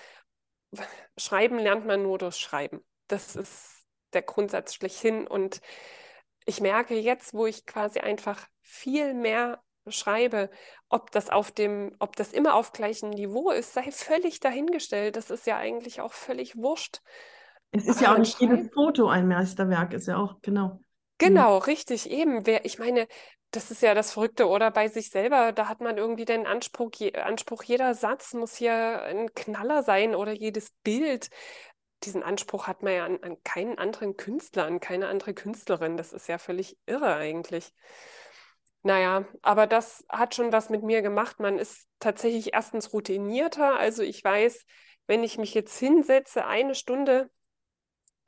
[1.17, 2.85] Schreiben lernt man nur durch Schreiben.
[3.07, 5.25] Das ist der Grundsatz schlechthin.
[5.25, 5.61] Und
[6.45, 10.49] ich merke jetzt, wo ich quasi einfach viel mehr schreibe,
[10.89, 15.15] ob das auf dem, ob das immer auf gleichem Niveau ist, sei völlig dahingestellt.
[15.15, 17.01] Das ist ja eigentlich auch völlig wurscht.
[17.71, 20.81] Es ist ja auch nicht jedes Foto ein Meisterwerk, ist ja auch, genau.
[21.19, 21.63] Genau, mhm.
[21.63, 22.45] richtig, eben.
[22.45, 23.07] Wer, ich meine,
[23.51, 26.91] das ist ja das Verrückte, oder bei sich selber, da hat man irgendwie den Anspruch,
[26.95, 31.29] je, Anspruch, jeder Satz muss hier ein Knaller sein oder jedes Bild
[32.03, 35.97] diesen Anspruch hat man ja an, an keinen anderen Künstler, an keine andere Künstlerin.
[35.97, 37.73] Das ist ja völlig irre eigentlich.
[38.81, 41.39] Naja, aber das hat schon was mit mir gemacht.
[41.39, 43.77] Man ist tatsächlich erstens routinierter.
[43.77, 44.65] Also ich weiß,
[45.07, 47.29] wenn ich mich jetzt hinsetze, eine Stunde,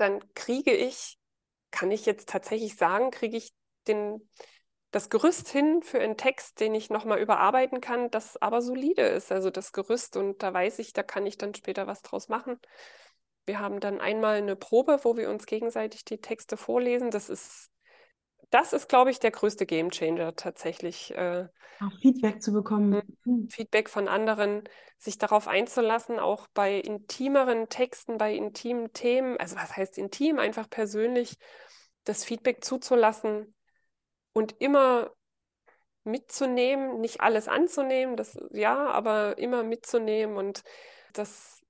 [0.01, 1.17] dann kriege ich,
[1.71, 3.53] kann ich jetzt tatsächlich sagen, kriege ich
[3.87, 4.27] den,
[4.91, 9.31] das Gerüst hin für einen Text, den ich nochmal überarbeiten kann, das aber solide ist.
[9.31, 12.59] Also das Gerüst und da weiß ich, da kann ich dann später was draus machen.
[13.45, 17.09] Wir haben dann einmal eine Probe, wo wir uns gegenseitig die Texte vorlesen.
[17.09, 17.69] Das ist,
[18.51, 21.15] das ist, glaube ich, der größte Gamechanger tatsächlich.
[21.15, 21.47] Äh,
[21.79, 23.01] auch Feedback zu bekommen.
[23.23, 23.49] Hm.
[23.49, 24.63] Feedback von anderen,
[24.97, 30.69] sich darauf einzulassen, auch bei intimeren Texten, bei intimen Themen, also was heißt intim, einfach
[30.69, 31.37] persönlich
[32.03, 33.55] das Feedback zuzulassen
[34.33, 35.11] und immer
[36.03, 40.63] mitzunehmen, nicht alles anzunehmen, das ja, aber immer mitzunehmen und
[41.13, 41.60] das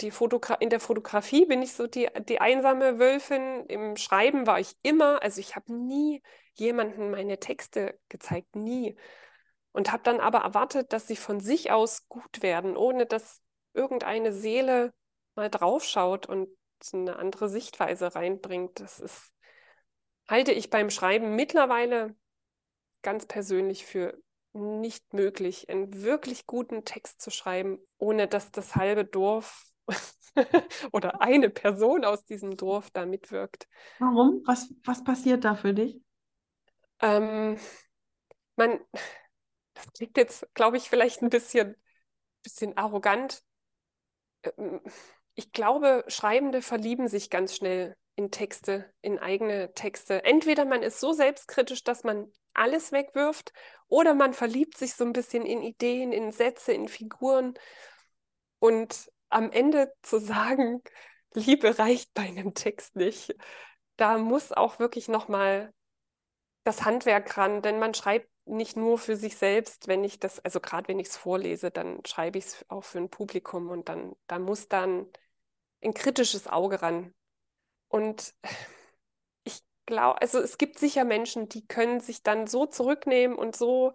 [0.00, 3.66] die Fotogra in der Fotografie bin ich so die, die einsame Wölfin.
[3.66, 6.22] Im Schreiben war ich immer, also ich habe nie
[6.54, 8.96] jemanden meine Texte gezeigt, nie.
[9.72, 13.42] und habe dann aber erwartet, dass sie von sich aus gut werden, ohne dass
[13.74, 14.92] irgendeine Seele
[15.34, 16.48] mal draufschaut und
[16.92, 18.80] eine andere Sichtweise reinbringt.
[18.80, 19.32] Das ist,
[20.28, 22.14] halte ich beim Schreiben mittlerweile
[23.02, 24.18] ganz persönlich für
[24.52, 29.71] nicht möglich, einen wirklich guten Text zu schreiben, ohne dass das halbe Dorf
[30.92, 33.68] oder eine Person aus diesem Dorf da mitwirkt.
[33.98, 34.42] Warum?
[34.46, 36.00] Was, was passiert da für dich?
[37.00, 37.58] Ähm,
[38.56, 38.80] man,
[39.74, 41.76] das klingt jetzt, glaube ich, vielleicht ein bisschen,
[42.42, 43.42] bisschen arrogant.
[44.56, 44.80] Ähm,
[45.34, 50.24] ich glaube, Schreibende verlieben sich ganz schnell in Texte, in eigene Texte.
[50.24, 53.52] Entweder man ist so selbstkritisch, dass man alles wegwirft,
[53.88, 57.54] oder man verliebt sich so ein bisschen in Ideen, in Sätze, in Figuren.
[58.58, 60.82] Und am Ende zu sagen,
[61.34, 63.34] Liebe reicht bei einem Text nicht,
[63.96, 65.72] da muss auch wirklich nochmal
[66.64, 70.60] das Handwerk ran, denn man schreibt nicht nur für sich selbst, wenn ich das, also
[70.60, 74.14] gerade wenn ich es vorlese, dann schreibe ich es auch für ein Publikum und dann,
[74.26, 75.06] da muss dann
[75.82, 77.14] ein kritisches Auge ran.
[77.88, 78.34] Und
[79.44, 83.92] ich glaube, also es gibt sicher Menschen, die können sich dann so zurücknehmen und so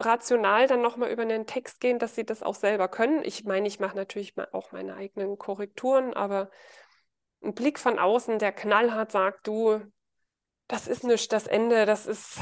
[0.00, 3.22] rational dann nochmal über einen Text gehen, dass sie das auch selber können.
[3.24, 6.50] Ich meine, ich mache natürlich auch meine eigenen Korrekturen, aber
[7.42, 9.80] ein Blick von außen, der knallhart sagt, du,
[10.68, 12.40] das ist nicht das Ende, das ist,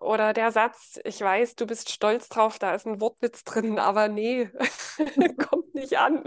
[0.00, 4.08] oder der Satz, ich weiß, du bist stolz drauf, da ist ein Wortwitz drin, aber
[4.08, 4.50] nee,
[5.48, 6.24] kommt nicht an.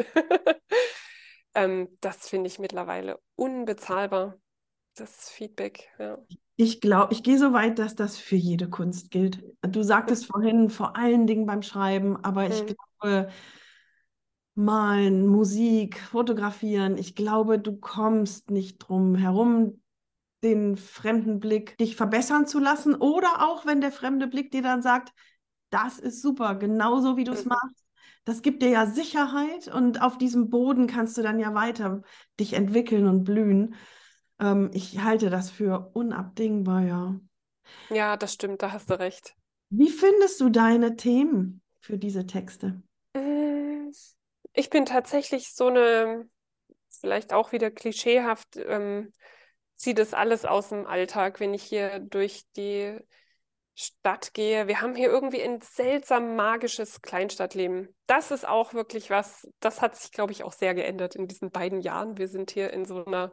[1.55, 4.35] ähm, das finde ich mittlerweile unbezahlbar,
[4.95, 5.89] das Feedback.
[5.97, 6.17] Ja.
[6.55, 9.43] Ich glaube, ich gehe so weit, dass das für jede Kunst gilt.
[9.61, 12.75] Du sagtest vorhin, vor allen Dingen beim Schreiben, aber ich mhm.
[12.99, 13.29] glaube,
[14.55, 19.81] malen, Musik, fotografieren, ich glaube, du kommst nicht drum herum,
[20.43, 24.81] den fremden Blick dich verbessern zu lassen oder auch wenn der fremde Blick dir dann
[24.81, 25.13] sagt,
[25.69, 27.49] das ist super, genauso wie du es mhm.
[27.49, 27.85] machst.
[28.23, 32.03] Das gibt dir ja Sicherheit und auf diesem Boden kannst du dann ja weiter
[32.39, 33.75] dich entwickeln und blühen.
[34.41, 37.19] Ähm, ich halte das für unabdingbar, ja.
[37.89, 39.35] Ja, das stimmt, da hast du recht.
[39.69, 42.81] Wie findest du deine Themen für diese Texte?
[43.13, 43.91] Mm,
[44.53, 46.27] ich bin tatsächlich so eine,
[46.89, 49.13] vielleicht auch wieder klischeehaft, ähm,
[49.75, 52.99] ziehe das alles aus dem Alltag, wenn ich hier durch die
[53.73, 54.67] Stadt gehe.
[54.67, 57.95] Wir haben hier irgendwie ein seltsam magisches Kleinstadtleben.
[58.05, 61.51] Das ist auch wirklich was, das hat sich, glaube ich, auch sehr geändert in diesen
[61.51, 62.17] beiden Jahren.
[62.17, 63.31] Wir sind hier in so einer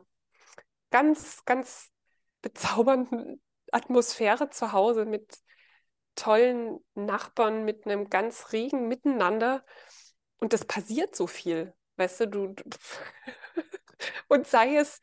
[0.90, 1.90] ganz, ganz
[2.42, 5.38] bezaubernden Atmosphäre zu Hause mit
[6.14, 9.64] tollen Nachbarn, mit einem ganz regen Miteinander.
[10.38, 12.64] Und das passiert so viel, weißt du, du, du
[14.28, 15.00] und sei es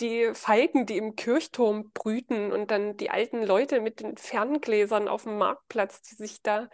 [0.00, 5.22] die Falken, die im Kirchturm brüten und dann die alten Leute mit den Ferngläsern auf
[5.22, 6.68] dem Marktplatz, die sich da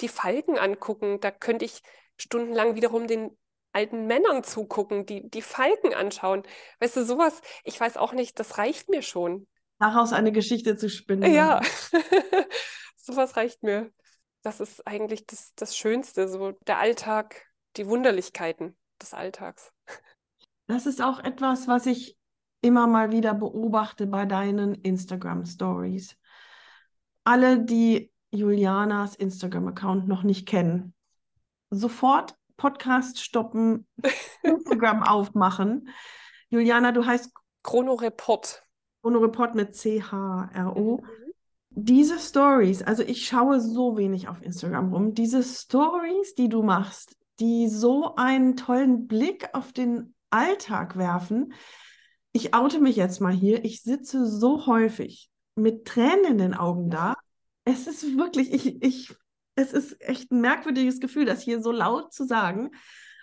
[0.00, 1.18] die Falken angucken.
[1.20, 1.82] Da könnte ich
[2.16, 3.36] stundenlang wiederum den
[3.72, 6.42] alten Männern zugucken, die die Falken anschauen.
[6.80, 9.46] Weißt du, sowas, ich weiß auch nicht, das reicht mir schon.
[9.78, 11.32] Daraus eine Geschichte zu spinnen.
[11.32, 11.60] Ja,
[12.96, 13.92] sowas reicht mir.
[14.42, 19.72] Das ist eigentlich das, das Schönste, so der Alltag, die Wunderlichkeiten des Alltags.
[20.66, 22.16] Das ist auch etwas, was ich
[22.60, 26.16] immer mal wieder beobachte bei deinen Instagram-Stories.
[27.24, 30.94] Alle, die Julianas Instagram-Account noch nicht kennen,
[31.70, 33.86] sofort Podcast stoppen,
[34.42, 35.88] Instagram aufmachen.
[36.50, 38.62] Juliana, du heißt Chronoreport.
[39.00, 40.98] Chronoreport mit C-H-R-O.
[40.98, 41.32] Mhm.
[41.70, 47.16] Diese Stories, also ich schaue so wenig auf Instagram rum, diese Stories, die du machst,
[47.38, 51.52] die so einen tollen Blick auf den Alltag werfen.
[52.32, 53.64] Ich oute mich jetzt mal hier.
[53.64, 57.14] Ich sitze so häufig mit Tränen in den Augen da.
[57.64, 59.14] Es ist wirklich, ich, ich
[59.58, 62.70] es ist echt ein merkwürdiges Gefühl, das hier so laut zu sagen.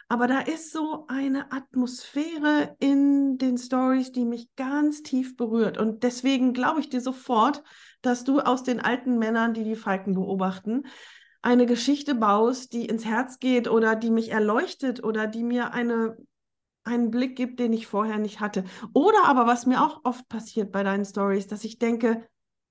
[0.08, 5.78] Aber da ist so eine Atmosphäre in den Stories, die mich ganz tief berührt.
[5.78, 7.64] Und deswegen glaube ich dir sofort,
[8.02, 10.84] dass du aus den alten Männern, die die Falken beobachten,
[11.42, 16.18] eine Geschichte baust, die ins Herz geht oder die mich erleuchtet oder die mir eine,
[16.84, 18.66] einen Blick gibt, den ich vorher nicht hatte.
[18.94, 22.28] Oder aber, was mir auch oft passiert bei deinen Stories, dass ich denke,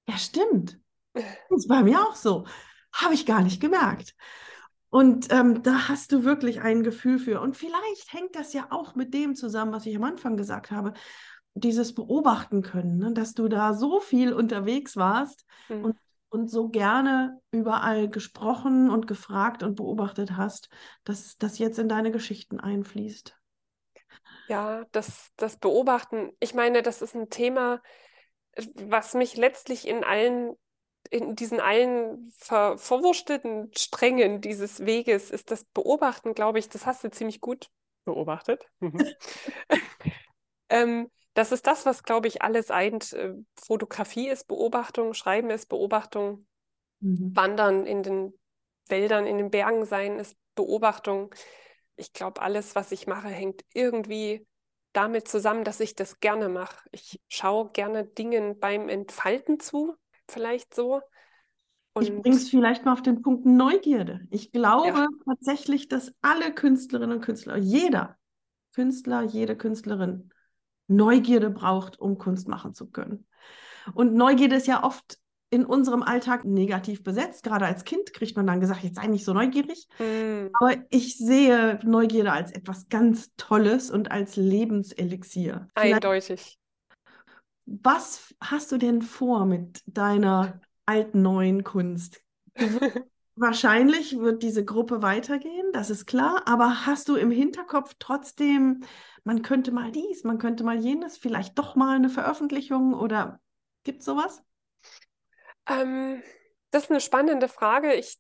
[0.07, 0.79] ja stimmt,
[1.15, 2.45] das ist bei mir auch so
[2.95, 4.15] habe ich gar nicht gemerkt.
[4.89, 7.41] Und ähm, da hast du wirklich ein Gefühl für.
[7.41, 10.95] Und vielleicht hängt das ja auch mit dem zusammen, was ich am Anfang gesagt habe,
[11.55, 13.13] dieses Beobachten können, ne?
[13.13, 15.85] dass du da so viel unterwegs warst mhm.
[15.85, 15.97] und,
[16.29, 20.69] und so gerne überall gesprochen und gefragt und beobachtet hast,
[21.03, 23.37] dass das jetzt in deine Geschichten einfließt.
[24.49, 27.81] Ja, das, das Beobachten, ich meine, das ist ein Thema,
[28.75, 30.55] was mich letztlich in allen
[31.11, 37.05] in diesen allen ver verwursteten Strängen dieses Weges ist das Beobachten, glaube ich, das hast
[37.05, 37.71] du ziemlich gut
[38.05, 38.67] beobachtet.
[38.81, 39.05] Mhm.
[40.69, 43.13] ähm, das ist das, was, glaube ich, alles eint.
[43.13, 46.47] Äh, Fotografie ist Beobachtung, Schreiben ist Beobachtung,
[47.01, 47.35] mhm.
[47.35, 48.39] Wandern in den
[48.89, 51.35] Wäldern, in den Bergen sein ist Beobachtung.
[51.97, 54.47] Ich glaube, alles, was ich mache, hängt irgendwie
[54.93, 56.89] damit zusammen, dass ich das gerne mache.
[56.93, 59.97] Ich schaue gerne Dingen beim Entfalten zu,
[60.29, 61.01] vielleicht so.
[61.95, 64.27] Und ich bringe es vielleicht mal auf den Punkt Neugierde.
[64.31, 65.09] Ich glaube ja.
[65.27, 68.17] tatsächlich, dass alle Künstlerinnen und Künstler, jeder
[68.75, 70.31] Künstler, jede Künstlerin
[70.89, 73.27] Neugierde braucht, um Kunst machen zu können.
[73.95, 75.19] Und Neugierde ist ja oft
[75.51, 77.45] in unserem Alltag negativ besetzt.
[77.45, 79.87] Gerade als Kind kriegt man dann gesagt, jetzt sei nicht so neugierig.
[80.01, 80.49] Mm.
[80.53, 85.69] Aber ich sehe Neugierde als etwas ganz Tolles und als Lebenselixier.
[85.75, 86.59] Eindeutig.
[87.67, 92.21] Was hast du denn vor mit deiner alten-neuen Kunst.
[93.37, 98.85] wahrscheinlich wird diese Gruppe weitergehen, das ist klar, aber hast du im Hinterkopf trotzdem,
[99.25, 103.41] man könnte mal dies, man könnte mal jenes, vielleicht doch mal eine Veröffentlichung oder
[103.83, 104.43] gibt es sowas?
[105.67, 106.23] Ähm,
[106.71, 107.95] das ist eine spannende Frage.
[107.95, 108.19] Ich,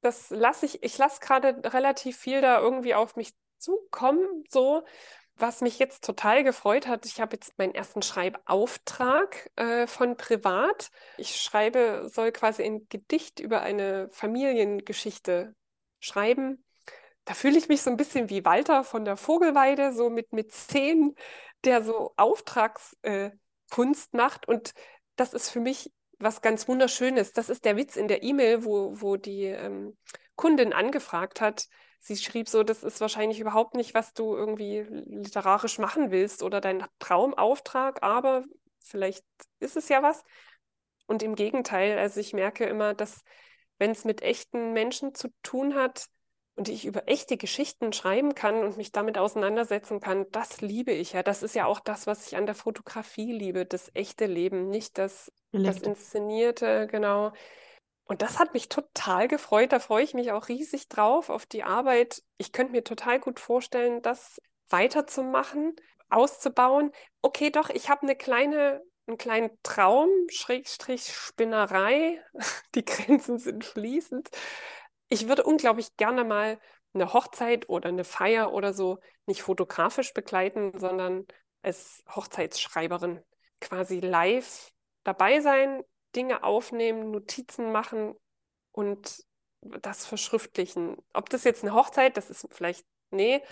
[0.00, 4.82] das lasse ich, ich lasse gerade relativ viel da irgendwie auf mich zukommen, so
[5.38, 10.90] was mich jetzt total gefreut hat, ich habe jetzt meinen ersten Schreibauftrag äh, von privat.
[11.16, 15.54] Ich schreibe, soll quasi ein Gedicht über eine Familiengeschichte
[16.00, 16.64] schreiben.
[17.24, 20.52] Da fühle ich mich so ein bisschen wie Walter von der Vogelweide, so mit, mit
[20.52, 21.14] zehn,
[21.64, 24.48] der so Auftragskunst äh, macht.
[24.48, 24.72] Und
[25.16, 27.32] das ist für mich was ganz Wunderschönes.
[27.32, 29.96] Das ist der Witz in der E-Mail, wo, wo die ähm,
[30.36, 31.66] Kundin angefragt hat,
[32.00, 36.60] sie schrieb so, das ist wahrscheinlich überhaupt nicht, was du irgendwie literarisch machen willst oder
[36.60, 38.44] dein Traumauftrag, aber
[38.80, 39.24] vielleicht
[39.60, 40.22] ist es ja was.
[41.06, 43.22] Und im Gegenteil, also ich merke immer, dass
[43.78, 46.06] wenn es mit echten Menschen zu tun hat
[46.56, 51.12] und ich über echte Geschichten schreiben kann und mich damit auseinandersetzen kann, das liebe ich
[51.12, 51.22] ja.
[51.22, 54.98] Das ist ja auch das, was ich an der Fotografie liebe, das echte Leben, nicht
[54.98, 55.32] das,
[55.62, 57.32] das Inszenierte, genau.
[58.08, 59.70] Und das hat mich total gefreut.
[59.72, 62.22] Da freue ich mich auch riesig drauf auf die Arbeit.
[62.38, 64.40] Ich könnte mir total gut vorstellen, das
[64.70, 65.76] weiterzumachen,
[66.08, 66.90] auszubauen.
[67.20, 72.22] Okay, doch, ich habe eine kleine, einen kleinen Traum, Schrägstrich Spinnerei.
[72.74, 74.30] Die Grenzen sind fließend.
[75.10, 76.58] Ich würde unglaublich gerne mal
[76.94, 81.26] eine Hochzeit oder eine Feier oder so nicht fotografisch begleiten, sondern
[81.60, 83.22] als Hochzeitsschreiberin
[83.60, 84.72] quasi live
[85.04, 85.82] dabei sein,
[86.14, 88.14] Dinge aufnehmen, Notizen machen
[88.72, 89.24] und
[89.60, 90.96] das verschriftlichen.
[91.12, 93.42] Ob das jetzt eine Hochzeit, das ist vielleicht, nee,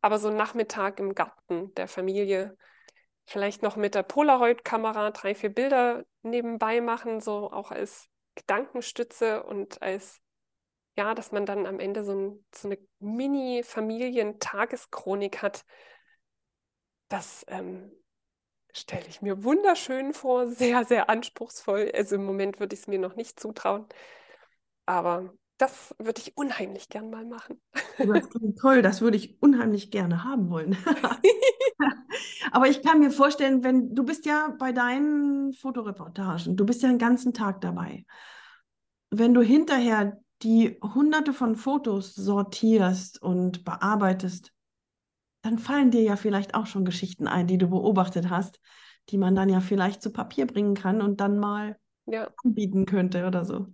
[0.00, 2.56] aber so ein Nachmittag im Garten der Familie,
[3.26, 9.82] vielleicht noch mit der Polaroid-Kamera drei, vier Bilder nebenbei machen, so auch als Gedankenstütze und
[9.82, 10.22] als,
[10.96, 15.64] ja, dass man dann am Ende so, ein, so eine Mini-Familien-Tageschronik hat.
[17.08, 17.90] Das ähm,
[18.76, 21.90] stelle ich mir wunderschön vor, sehr, sehr anspruchsvoll.
[21.94, 23.86] Also im Moment würde ich es mir noch nicht zutrauen.
[24.86, 27.60] Aber das würde ich unheimlich gern mal machen.
[27.98, 30.76] Das klingt toll, das würde ich unheimlich gerne haben wollen.
[32.52, 36.88] Aber ich kann mir vorstellen, wenn du bist ja bei deinen Fotoreportagen, du bist ja
[36.88, 38.04] den ganzen Tag dabei.
[39.10, 44.52] Wenn du hinterher die hunderte von Fotos sortierst und bearbeitest,
[45.46, 48.60] dann fallen dir ja vielleicht auch schon Geschichten ein, die du beobachtet hast,
[49.10, 52.26] die man dann ja vielleicht zu Papier bringen kann und dann mal ja.
[52.42, 53.68] anbieten könnte oder so.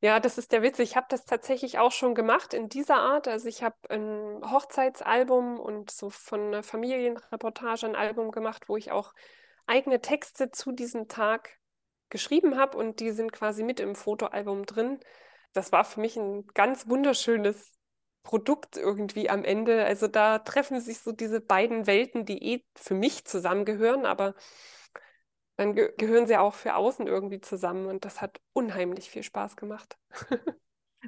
[0.00, 0.78] Ja, das ist der Witz.
[0.78, 3.28] Ich habe das tatsächlich auch schon gemacht in dieser Art.
[3.28, 8.92] Also ich habe ein Hochzeitsalbum und so von einer Familienreportage ein Album gemacht, wo ich
[8.92, 9.14] auch
[9.66, 11.58] eigene Texte zu diesem Tag
[12.10, 15.00] geschrieben habe und die sind quasi mit im Fotoalbum drin.
[15.54, 17.75] Das war für mich ein ganz wunderschönes
[18.26, 19.84] Produkt irgendwie am Ende.
[19.84, 24.34] Also da treffen sich so diese beiden Welten, die eh für mich zusammengehören, aber
[25.54, 29.54] dann ge gehören sie auch für außen irgendwie zusammen und das hat unheimlich viel Spaß
[29.54, 29.96] gemacht.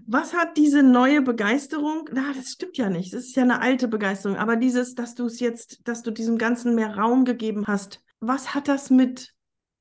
[0.07, 2.09] Was hat diese neue Begeisterung?
[2.12, 3.12] Na, das stimmt ja nicht.
[3.12, 4.36] Das ist ja eine alte Begeisterung.
[4.36, 8.55] Aber dieses, dass du es jetzt, dass du diesem Ganzen mehr Raum gegeben hast, was
[8.55, 9.34] hat das mit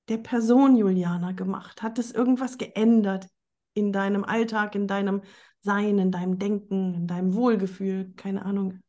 [0.10, 1.84] der Person Juliana gemacht?
[1.84, 3.28] Hat das irgendwas geändert
[3.76, 5.22] in deinem Alltag, in deinem
[5.62, 8.80] sein, in deinem Denken, in deinem Wohlgefühl, keine Ahnung.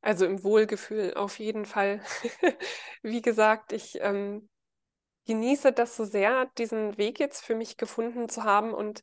[0.00, 2.00] Also im Wohlgefühl auf jeden Fall.
[3.02, 4.48] Wie gesagt, ich ähm,
[5.26, 8.74] genieße das so sehr, diesen Weg jetzt für mich gefunden zu haben.
[8.74, 9.02] Und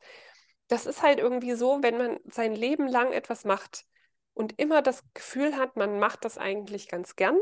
[0.67, 3.85] das ist halt irgendwie so, wenn man sein Leben lang etwas macht
[4.33, 7.37] und immer das Gefühl hat, man macht das eigentlich ganz gern.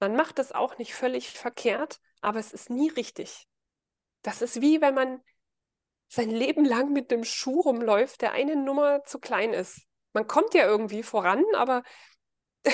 [0.00, 3.48] Man macht es auch nicht völlig verkehrt, aber es ist nie richtig.
[4.22, 5.20] Das ist wie wenn man
[6.08, 9.82] sein Leben lang mit einem Schuh rumläuft, der eine Nummer zu klein ist.
[10.12, 11.82] Man kommt ja irgendwie voran, aber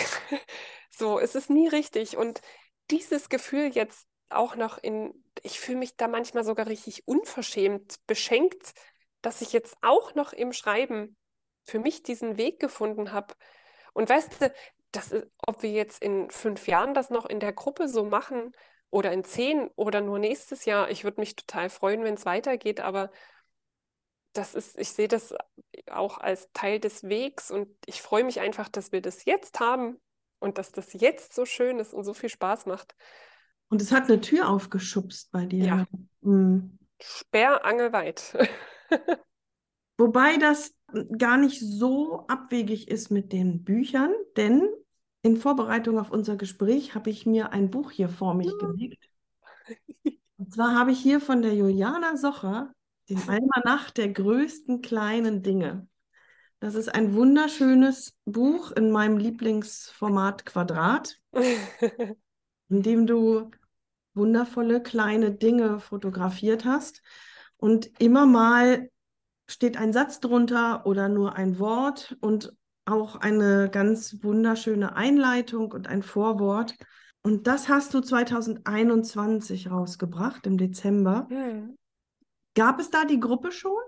[0.91, 2.17] so, es ist nie richtig.
[2.17, 2.41] Und
[2.91, 8.73] dieses Gefühl jetzt auch noch in, ich fühle mich da manchmal sogar richtig unverschämt beschenkt,
[9.21, 11.17] dass ich jetzt auch noch im Schreiben
[11.65, 13.35] für mich diesen Weg gefunden habe.
[13.95, 14.53] Und weißt du,
[14.93, 18.53] das ist, ob wir jetzt in fünf Jahren das noch in der Gruppe so machen
[18.95, 22.79] oder in zehn oder nur nächstes Jahr, ich würde mich total freuen, wenn es weitergeht,
[22.79, 23.11] aber
[24.35, 25.35] das ist, ich sehe das
[25.91, 30.01] auch als Teil des Wegs und ich freue mich einfach, dass wir das jetzt haben
[30.39, 32.95] und dass das jetzt so schön ist und so viel Spaß macht.
[33.69, 35.65] Und es hat eine Tür aufgeschubst bei dir.
[35.65, 35.87] Ja.
[36.21, 36.79] Mhm.
[37.01, 38.39] Sperrangelweit.
[39.99, 40.73] Wobei das
[41.19, 44.69] gar nicht so abwegig ist mit den Büchern, denn
[45.25, 49.09] in Vorbereitung auf unser Gespräch habe ich mir ein Buch hier vor mich gelegt.
[50.37, 52.75] Und zwar habe ich hier von der Juliana Socher
[53.09, 55.89] den Almanach der größten kleinen Dinge.
[56.61, 61.19] Das ist ein wunderschönes Buch in meinem Lieblingsformat Quadrat,
[62.69, 63.51] in dem du
[64.13, 67.03] wundervolle kleine Dinge fotografiert hast.
[67.57, 68.91] Und immer mal
[69.49, 72.55] steht ein Satz drunter oder nur ein Wort und
[72.87, 76.75] auch eine ganz wunderschöne Einleitung und ein Vorwort.
[77.23, 81.27] Und das hast du 2021 rausgebracht, im Dezember.
[81.31, 81.77] Hm.
[82.55, 83.83] Gab es da die Gruppe schon?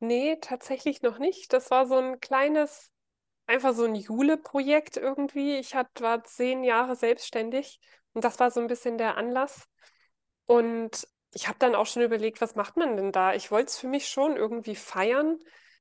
[0.00, 1.52] Nee, tatsächlich noch nicht.
[1.52, 2.90] Das war so ein kleines,
[3.46, 5.56] einfach so ein Jule-Projekt irgendwie.
[5.56, 7.78] Ich hat, war zehn Jahre selbstständig
[8.14, 9.68] und das war so ein bisschen der Anlass.
[10.46, 13.34] Und ich habe dann auch schon überlegt, was macht man denn da?
[13.34, 15.38] Ich wollte es für mich schon irgendwie feiern.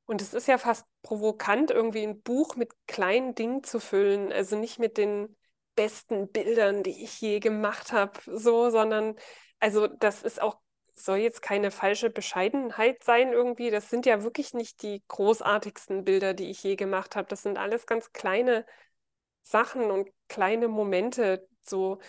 [0.09, 4.31] Und es ist ja fast provokant, irgendwie ein Buch mit kleinen Dingen zu füllen.
[4.31, 5.37] Also nicht mit den
[5.75, 9.15] besten Bildern, die ich je gemacht habe, so, sondern
[9.59, 10.57] also das ist auch,
[10.95, 13.69] soll jetzt keine falsche Bescheidenheit sein irgendwie.
[13.69, 17.27] Das sind ja wirklich nicht die großartigsten Bilder, die ich je gemacht habe.
[17.27, 18.65] Das sind alles ganz kleine
[19.41, 21.99] Sachen und kleine Momente so.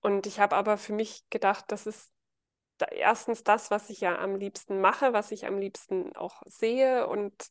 [0.00, 2.10] Und ich habe aber für mich gedacht, das ist
[2.90, 7.06] erstens das, was ich ja am liebsten mache, was ich am liebsten auch sehe.
[7.06, 7.50] Und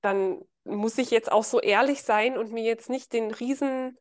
[0.00, 3.98] dann muss ich jetzt auch so ehrlich sein und mir jetzt nicht den riesen,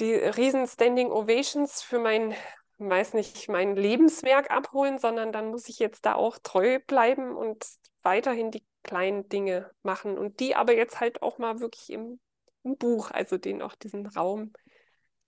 [0.00, 2.34] die riesen Standing Ovations für mein,
[2.78, 7.64] weiß nicht, mein Lebenswerk abholen, sondern dann muss ich jetzt da auch treu bleiben und
[8.02, 12.18] weiterhin die kleinen Dinge machen und die aber jetzt halt auch mal wirklich im,
[12.64, 14.52] im Buch, also denen auch diesen Raum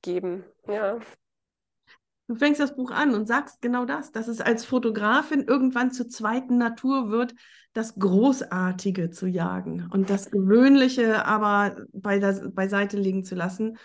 [0.02, 0.44] geben.
[0.66, 0.98] Ja.
[2.26, 6.08] Du fängst das Buch an und sagst genau das, dass es als Fotografin irgendwann zur
[6.08, 7.34] zweiten Natur wird,
[7.74, 13.76] das Großartige zu jagen und das Gewöhnliche aber bei der, beiseite liegen zu lassen,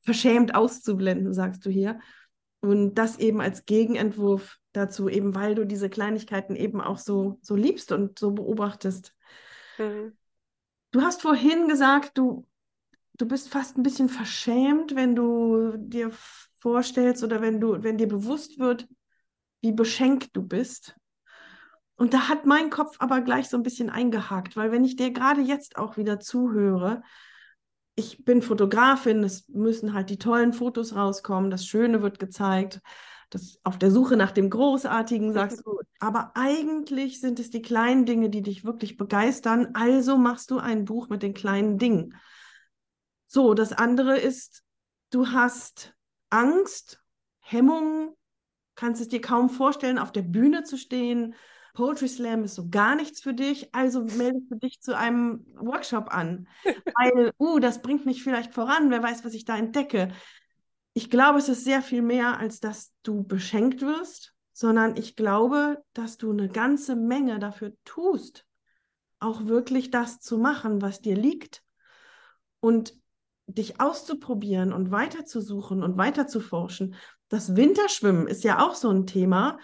[0.00, 1.98] verschämt auszublenden, sagst du hier.
[2.60, 7.56] Und das eben als Gegenentwurf dazu, eben weil du diese Kleinigkeiten eben auch so, so
[7.56, 9.14] liebst und so beobachtest.
[9.78, 10.16] Mhm.
[10.92, 12.46] Du hast vorhin gesagt, du,
[13.14, 16.12] du bist fast ein bisschen verschämt, wenn du dir
[16.62, 18.88] vorstellst oder wenn du, wenn dir bewusst wird,
[19.60, 20.96] wie beschenkt du bist.
[21.96, 25.12] Und da hat mein Kopf aber gleich so ein bisschen eingehakt, weil wenn ich dir
[25.12, 27.02] gerade jetzt auch wieder zuhöre,
[27.96, 32.80] ich bin Fotografin, es müssen halt die tollen Fotos rauskommen, das Schöne wird gezeigt,
[33.28, 35.80] das auf der Suche nach dem Großartigen, sagst du.
[35.98, 39.70] Aber eigentlich sind es die kleinen Dinge, die dich wirklich begeistern.
[39.74, 42.14] Also machst du ein Buch mit den kleinen Dingen.
[43.26, 44.62] So, das andere ist,
[45.10, 45.94] du hast
[46.32, 47.02] Angst,
[47.40, 48.14] Hemmungen,
[48.74, 51.34] kannst es dir kaum vorstellen, auf der Bühne zu stehen.
[51.74, 56.12] Poetry Slam ist so gar nichts für dich, also meldest du dich zu einem Workshop
[56.12, 56.48] an,
[56.98, 60.12] weil, uh, das bringt mich vielleicht voran, wer weiß, was ich da entdecke.
[60.94, 65.82] Ich glaube, es ist sehr viel mehr, als dass du beschenkt wirst, sondern ich glaube,
[65.94, 68.46] dass du eine ganze Menge dafür tust,
[69.18, 71.62] auch wirklich das zu machen, was dir liegt.
[72.60, 72.94] Und
[73.46, 76.94] dich auszuprobieren und weiterzusuchen und weiterzuforschen.
[77.28, 79.58] Das Winterschwimmen ist ja auch so ein Thema.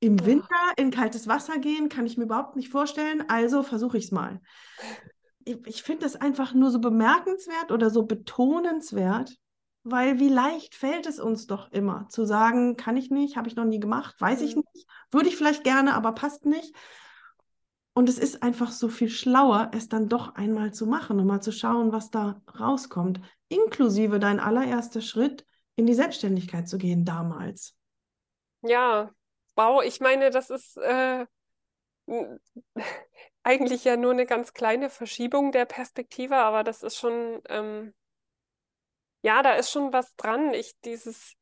[0.00, 4.04] Im Winter in kaltes Wasser gehen kann ich mir überhaupt nicht vorstellen, also versuche ich
[4.04, 4.40] es mal.
[5.44, 9.36] Ich, ich finde das einfach nur so bemerkenswert oder so betonenswert,
[9.82, 13.56] weil wie leicht fällt es uns doch immer zu sagen, kann ich nicht, habe ich
[13.56, 16.74] noch nie gemacht, weiß ich nicht, würde ich vielleicht gerne, aber passt nicht.
[18.00, 21.42] Und es ist einfach so viel schlauer, es dann doch einmal zu machen und mal
[21.42, 25.44] zu schauen, was da rauskommt, inklusive dein allererster Schritt
[25.76, 27.76] in die Selbstständigkeit zu gehen damals.
[28.62, 29.10] Ja,
[29.54, 31.26] wow, ich meine, das ist äh,
[33.42, 37.92] eigentlich ja nur eine ganz kleine Verschiebung der Perspektive, aber das ist schon, ähm,
[39.20, 40.54] ja, da ist schon was dran.
[40.54, 41.34] Ich dieses,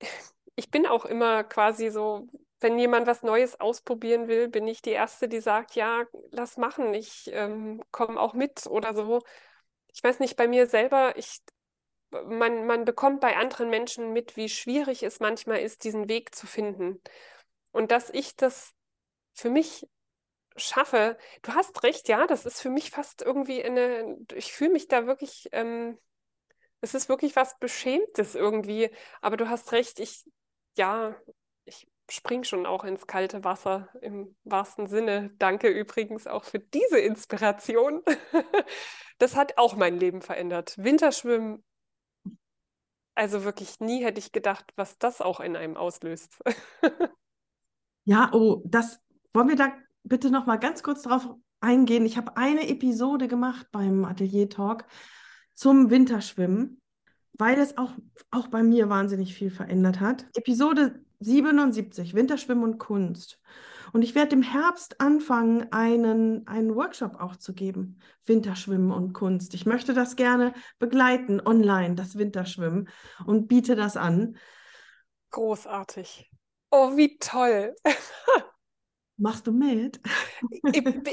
[0.56, 2.28] ich bin auch immer quasi so
[2.64, 6.94] wenn jemand was Neues ausprobieren will, bin ich die Erste, die sagt, ja, lass machen,
[6.94, 9.20] ich ähm, komme auch mit oder so.
[9.92, 11.42] Ich weiß nicht, bei mir selber, ich,
[12.10, 16.46] man, man bekommt bei anderen Menschen mit, wie schwierig es manchmal ist, diesen Weg zu
[16.46, 17.00] finden.
[17.70, 18.72] Und dass ich das
[19.34, 19.86] für mich
[20.56, 24.88] schaffe, du hast recht, ja, das ist für mich fast irgendwie eine, ich fühle mich
[24.88, 25.98] da wirklich, ähm,
[26.80, 28.90] es ist wirklich was Beschämtes irgendwie,
[29.20, 30.24] aber du hast recht, ich,
[30.76, 31.14] ja,
[32.10, 35.30] spring schon auch ins kalte Wasser im wahrsten Sinne.
[35.38, 38.02] Danke übrigens auch für diese Inspiration.
[39.18, 40.74] Das hat auch mein Leben verändert.
[40.76, 41.62] Winterschwimmen,
[43.14, 46.42] also wirklich nie hätte ich gedacht, was das auch in einem auslöst.
[48.06, 49.00] Ja, oh, das
[49.32, 51.26] wollen wir da bitte noch mal ganz kurz drauf
[51.60, 52.04] eingehen.
[52.04, 54.84] Ich habe eine Episode gemacht beim Atelier Talk
[55.54, 56.82] zum Winterschwimmen,
[57.32, 57.92] weil es auch,
[58.30, 60.26] auch bei mir wahnsinnig viel verändert hat.
[60.34, 63.40] Episode 77, Winterschwimmen und Kunst.
[63.92, 69.54] Und ich werde im Herbst anfangen, einen, einen Workshop auch zu geben, Winterschwimmen und Kunst.
[69.54, 72.88] Ich möchte das gerne begleiten, online, das Winterschwimmen,
[73.26, 74.36] und biete das an.
[75.30, 76.30] Großartig.
[76.70, 77.74] Oh, wie toll.
[79.16, 80.00] Machst du mit?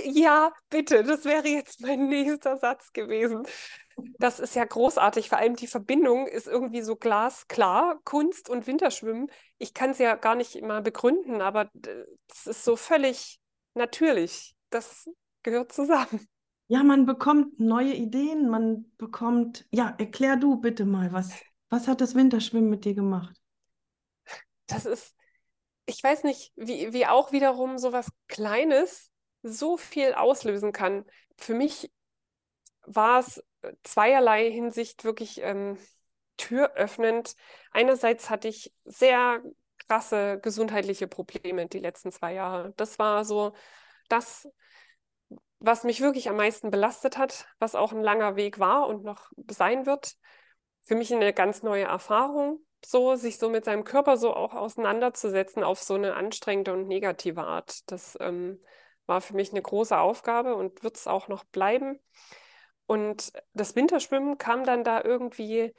[0.06, 1.04] Ja, bitte.
[1.04, 3.44] Das wäre jetzt mein nächster Satz gewesen.
[4.20, 5.30] Das ist ja großartig.
[5.30, 8.00] Vor allem die Verbindung ist irgendwie so glasklar.
[8.04, 9.30] Kunst und Winterschwimmen.
[9.58, 11.70] Ich kann es ja gar nicht immer begründen, aber
[12.30, 13.40] es ist so völlig
[13.74, 14.56] natürlich.
[14.70, 15.10] Das
[15.44, 16.28] gehört zusammen.
[16.68, 21.34] Ja, man bekommt neue Ideen, man bekommt, ja, erklär du bitte mal, was,
[21.70, 23.36] was hat das Winterschwimmen mit dir gemacht?
[24.68, 25.14] Das ist,
[25.86, 29.12] ich weiß nicht, wie, wie auch wiederum so was Kleines
[29.44, 31.04] so viel auslösen kann.
[31.38, 31.92] Für mich
[32.86, 33.44] war es
[33.84, 35.78] zweierlei Hinsicht wirklich ähm,
[36.38, 37.36] türöffnend.
[37.72, 39.42] Einerseits hatte ich sehr
[39.88, 42.74] krasse gesundheitliche Probleme die letzten zwei Jahre.
[42.78, 43.54] Das war so
[44.10, 44.48] das,
[45.60, 49.32] was mich wirklich am meisten belastet hat, was auch ein langer Weg war und noch
[49.50, 50.16] sein wird.
[50.84, 55.64] Für mich eine ganz neue Erfahrung, so sich so mit seinem Körper so auch auseinanderzusetzen
[55.64, 57.90] auf so eine anstrengende und negative Art.
[57.92, 58.60] Das ähm,
[59.06, 62.00] war für mich eine große Aufgabe und wird es auch noch bleiben.
[62.92, 65.74] Und das Winterschwimmen kam dann da irgendwie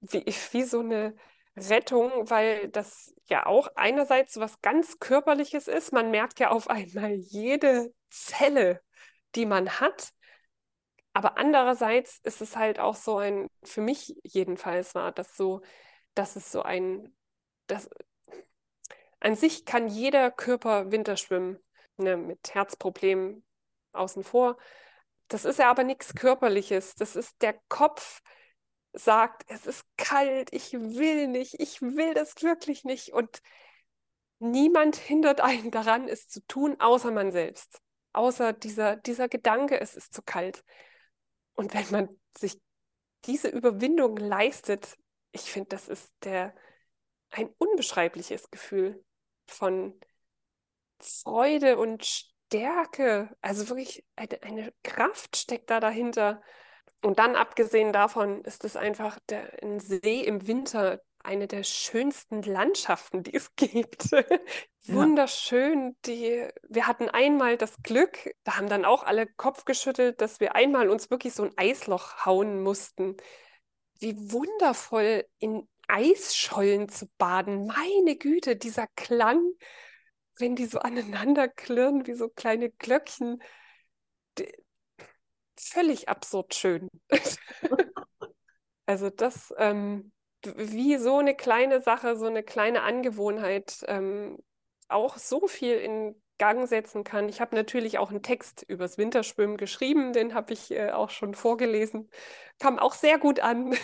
[0.00, 1.14] wie, wie so eine
[1.56, 5.92] Rettung, weil das ja auch einerseits was ganz Körperliches ist.
[5.92, 8.82] Man merkt ja auf einmal jede Zelle,
[9.36, 10.10] die man hat.
[11.12, 15.60] Aber andererseits ist es halt auch so ein, für mich jedenfalls war das so,
[16.16, 17.14] dass es so ein,
[17.68, 17.88] das,
[19.20, 21.62] an sich kann jeder Körper Winterschwimmen,
[21.98, 23.44] ne, mit Herzproblemen
[23.92, 24.56] außen vor.
[25.32, 26.94] Das ist ja aber nichts Körperliches.
[26.94, 28.20] Das ist der Kopf,
[28.92, 33.14] sagt, es ist kalt, ich will nicht, ich will das wirklich nicht.
[33.14, 33.40] Und
[34.40, 37.80] niemand hindert einen daran, es zu tun, außer man selbst.
[38.12, 40.62] Außer dieser, dieser Gedanke, es ist zu kalt.
[41.54, 42.60] Und wenn man sich
[43.24, 44.98] diese Überwindung leistet,
[45.30, 46.54] ich finde, das ist der,
[47.30, 49.02] ein unbeschreibliches Gefühl
[49.46, 49.98] von
[51.00, 56.42] Freude und Stärke, also wirklich eine, eine Kraft steckt da dahinter.
[57.00, 62.42] Und dann abgesehen davon ist es einfach der, ein See im Winter eine der schönsten
[62.42, 64.12] Landschaften, die es gibt.
[64.84, 65.96] Wunderschön.
[66.04, 70.54] Die, wir hatten einmal das Glück, da haben dann auch alle Kopf geschüttelt, dass wir
[70.54, 73.16] einmal uns wirklich so ein Eisloch hauen mussten.
[73.98, 77.66] Wie wundervoll in Eisschollen zu baden.
[77.66, 79.40] Meine Güte, dieser Klang
[80.38, 83.42] wenn die so aneinander klirren wie so kleine Glöckchen.
[85.58, 86.88] Völlig absurd schön.
[88.86, 90.12] also das, ähm,
[90.44, 94.38] wie so eine kleine Sache, so eine kleine Angewohnheit ähm,
[94.88, 97.28] auch so viel in Gang setzen kann.
[97.28, 101.34] Ich habe natürlich auch einen Text übers Winterschwimmen geschrieben, den habe ich äh, auch schon
[101.34, 102.10] vorgelesen.
[102.58, 103.74] Kam auch sehr gut an.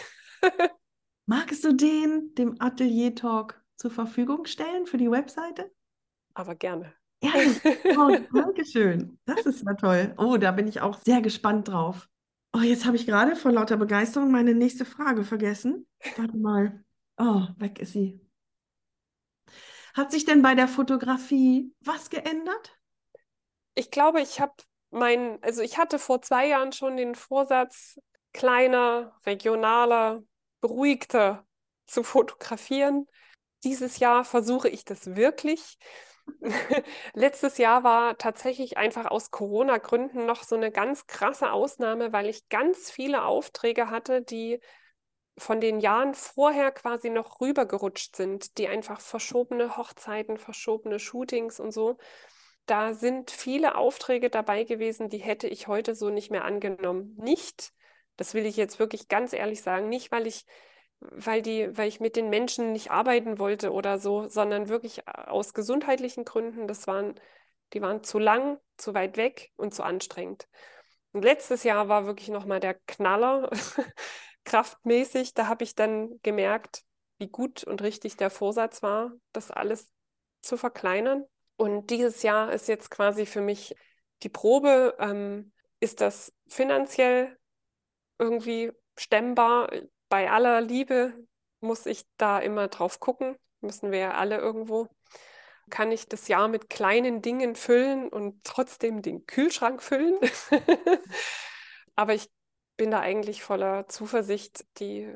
[1.27, 5.71] Magst du den dem Atelier Talk zur Verfügung stellen für die Webseite?
[6.39, 6.95] Aber gerne.
[7.23, 7.33] Ja,
[7.97, 9.19] oh, danke schön.
[9.25, 10.15] Das ist ja toll.
[10.19, 12.09] Oh, da bin ich auch sehr gespannt drauf.
[12.53, 15.87] Oh, jetzt habe ich gerade vor lauter Begeisterung meine nächste Frage vergessen.
[16.17, 16.85] Warte mal.
[17.19, 18.21] Oh, weg ist sie.
[19.95, 22.79] Hat sich denn bei der Fotografie was geändert?
[23.75, 24.55] Ich glaube, ich habe
[24.91, 27.99] mein, also ich hatte vor zwei Jahren schon den Vorsatz,
[28.33, 30.23] kleiner, regionaler,
[30.61, 31.47] beruhigter
[31.87, 33.07] zu fotografieren.
[33.65, 35.79] Dieses Jahr versuche ich das wirklich.
[37.15, 42.49] Letztes Jahr war tatsächlich einfach aus Corona-Gründen noch so eine ganz krasse Ausnahme, weil ich
[42.49, 44.61] ganz viele Aufträge hatte, die
[45.37, 51.73] von den Jahren vorher quasi noch rübergerutscht sind, die einfach verschobene Hochzeiten, verschobene Shootings und
[51.73, 51.97] so.
[52.67, 57.15] Da sind viele Aufträge dabei gewesen, die hätte ich heute so nicht mehr angenommen.
[57.19, 57.73] Nicht,
[58.17, 60.45] das will ich jetzt wirklich ganz ehrlich sagen, nicht, weil ich,
[61.01, 65.55] weil die, weil ich mit den Menschen nicht arbeiten wollte oder so, sondern wirklich aus
[65.55, 66.67] gesundheitlichen Gründen.
[66.67, 67.15] Das waren,
[67.73, 70.49] die waren zu lang, zu weit weg und zu anstrengend.
[71.13, 73.51] Und letztes Jahr war wirklich nochmal der Knaller.
[74.49, 76.83] kraftmäßig, da habe ich dann gemerkt,
[77.19, 79.93] wie gut und richtig der Vorsatz war, das alles
[80.41, 81.25] zu verkleinern.
[81.57, 83.75] Und dieses Jahr ist jetzt quasi für mich
[84.23, 87.37] die Probe, ähm, ist das finanziell
[88.19, 89.71] irgendwie stemmbar?
[90.09, 91.15] Bei aller Liebe
[91.61, 94.89] muss ich da immer drauf gucken, müssen wir ja alle irgendwo.
[95.71, 100.19] Kann ich das Jahr mit kleinen Dingen füllen und trotzdem den Kühlschrank füllen?
[101.95, 102.31] Aber ich
[102.77, 104.65] bin da eigentlich voller Zuversicht.
[104.79, 105.13] Die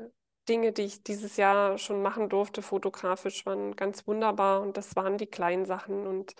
[0.49, 5.16] Dinge, die ich dieses Jahr schon machen durfte, fotografisch, waren ganz wunderbar und das waren
[5.16, 6.07] die kleinen Sachen.
[6.07, 6.34] Und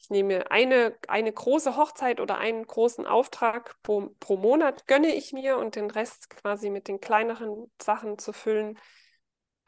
[0.00, 5.32] ich nehme eine, eine große Hochzeit oder einen großen Auftrag pro, pro Monat, gönne ich
[5.32, 8.78] mir und den Rest quasi mit den kleineren Sachen zu füllen.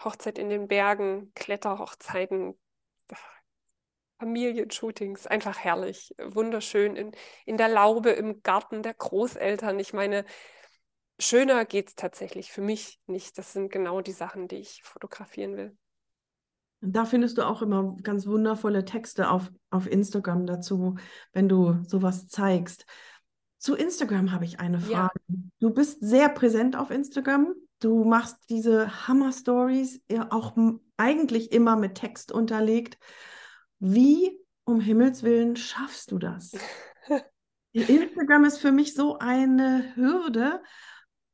[0.03, 2.59] Hochzeit in den Bergen, Kletterhochzeiten,
[4.19, 7.13] Familienshootings, einfach herrlich, wunderschön in,
[7.45, 9.79] in der Laube im Garten der Großeltern.
[9.81, 10.25] Ich meine,
[11.19, 13.37] schöner geht es tatsächlich für mich nicht.
[13.37, 15.77] Das sind genau die Sachen, die ich fotografieren will.
[16.85, 20.97] Da findest du auch immer ganz wundervolle Texte auf, auf Instagram dazu,
[21.33, 22.87] wenn du sowas zeigst.
[23.59, 25.21] Zu Instagram habe ich eine Frage.
[25.29, 25.37] Ja.
[25.61, 27.55] Du bist sehr präsent auf Instagram.
[27.79, 30.57] Du machst diese Hammer-Stories auch
[30.97, 32.99] eigentlich immer mit Text unterlegt.
[33.79, 36.53] Wie um Himmels Willen schaffst du das?
[37.73, 40.61] Instagram ist für mich so eine Hürde,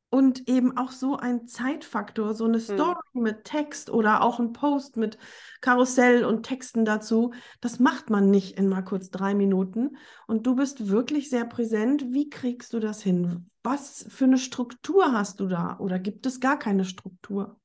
[0.09, 2.63] und eben auch so ein Zeitfaktor, so eine hm.
[2.63, 3.21] Story mhm.
[3.21, 5.17] mit Text oder auch ein Post mit
[5.61, 9.97] Karussell und Texten dazu, das macht man nicht in mal kurz drei Minuten.
[10.25, 12.05] Und du bist wirklich sehr präsent.
[12.09, 13.49] Wie kriegst du das hin?
[13.61, 15.77] Was für eine Struktur hast du da?
[15.79, 17.59] Oder gibt es gar keine Struktur?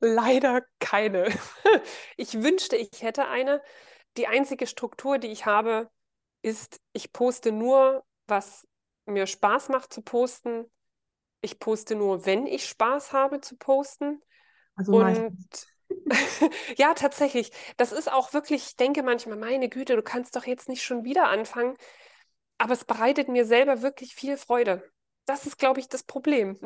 [0.00, 1.28] Leider keine.
[2.18, 3.62] Ich wünschte, ich hätte eine.
[4.16, 5.90] Die einzige Struktur, die ich habe,
[6.42, 8.66] ist, ich poste nur, was
[9.06, 10.66] mir Spaß macht zu posten
[11.46, 14.20] ich poste nur, wenn ich Spaß habe zu posten.
[14.74, 15.48] Also und
[16.76, 17.50] ja, tatsächlich.
[17.76, 21.04] Das ist auch wirklich, ich denke manchmal, meine Güte, du kannst doch jetzt nicht schon
[21.04, 21.76] wieder anfangen.
[22.58, 24.82] Aber es bereitet mir selber wirklich viel Freude.
[25.26, 26.58] Das ist, glaube ich, das Problem.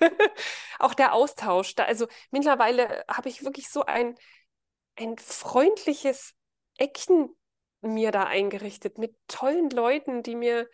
[0.78, 1.74] auch der Austausch.
[1.74, 4.16] Da, also mittlerweile habe ich wirklich so ein,
[4.96, 6.34] ein freundliches
[6.78, 7.34] Eckchen
[7.82, 10.68] mir da eingerichtet mit tollen Leuten, die mir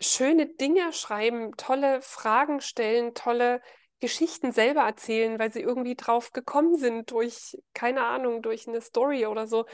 [0.00, 3.60] schöne Dinge schreiben, tolle Fragen stellen, tolle
[4.00, 9.26] Geschichten selber erzählen, weil sie irgendwie drauf gekommen sind durch, keine Ahnung, durch eine Story
[9.26, 9.66] oder so.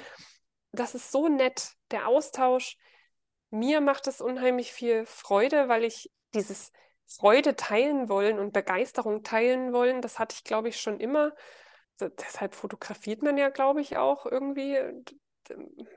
[0.72, 2.76] Das ist so nett, der Austausch.
[3.50, 6.70] Mir macht es unheimlich viel Freude, weil ich dieses
[7.06, 11.32] Freude teilen wollen und Begeisterung teilen wollen, das hatte ich, glaube ich, schon immer.
[11.98, 14.78] deshalb fotografiert man ja, glaube ich, auch irgendwie.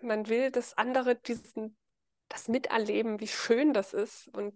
[0.01, 1.77] Man will, dass andere diesen
[2.33, 4.27] das Miterleben, wie schön das ist.
[4.29, 4.53] Und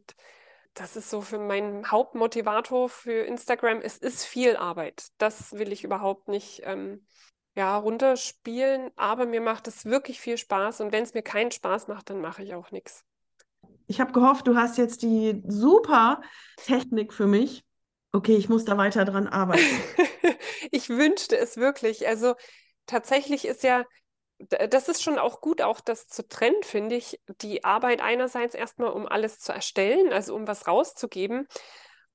[0.73, 3.81] das ist so für meinen Hauptmotivator für Instagram.
[3.81, 5.07] Es ist viel Arbeit.
[5.19, 7.05] Das will ich überhaupt nicht ähm,
[7.55, 10.81] ja, runterspielen, aber mir macht es wirklich viel Spaß.
[10.81, 13.03] Und wenn es mir keinen Spaß macht, dann mache ich auch nichts.
[13.85, 16.21] Ich habe gehofft, du hast jetzt die super
[16.57, 17.63] Technik für mich.
[18.11, 19.63] Okay, ich muss da weiter dran arbeiten.
[20.71, 22.07] ich wünschte es wirklich.
[22.07, 22.33] Also
[22.87, 23.85] tatsächlich ist ja
[24.39, 27.19] das ist schon auch gut, auch das zu trennen, finde ich.
[27.41, 31.47] Die Arbeit einerseits erstmal, um alles zu erstellen, also um was rauszugeben.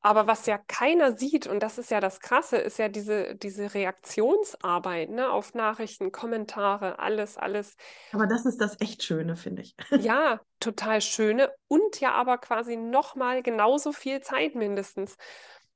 [0.05, 3.73] Aber was ja keiner sieht, und das ist ja das Krasse, ist ja diese, diese
[3.73, 7.77] Reaktionsarbeit ne, auf Nachrichten, Kommentare, alles, alles.
[8.13, 9.77] Aber das ist das echt Schöne, finde ich.
[10.01, 15.17] Ja, total Schöne und ja aber quasi nochmal genauso viel Zeit mindestens.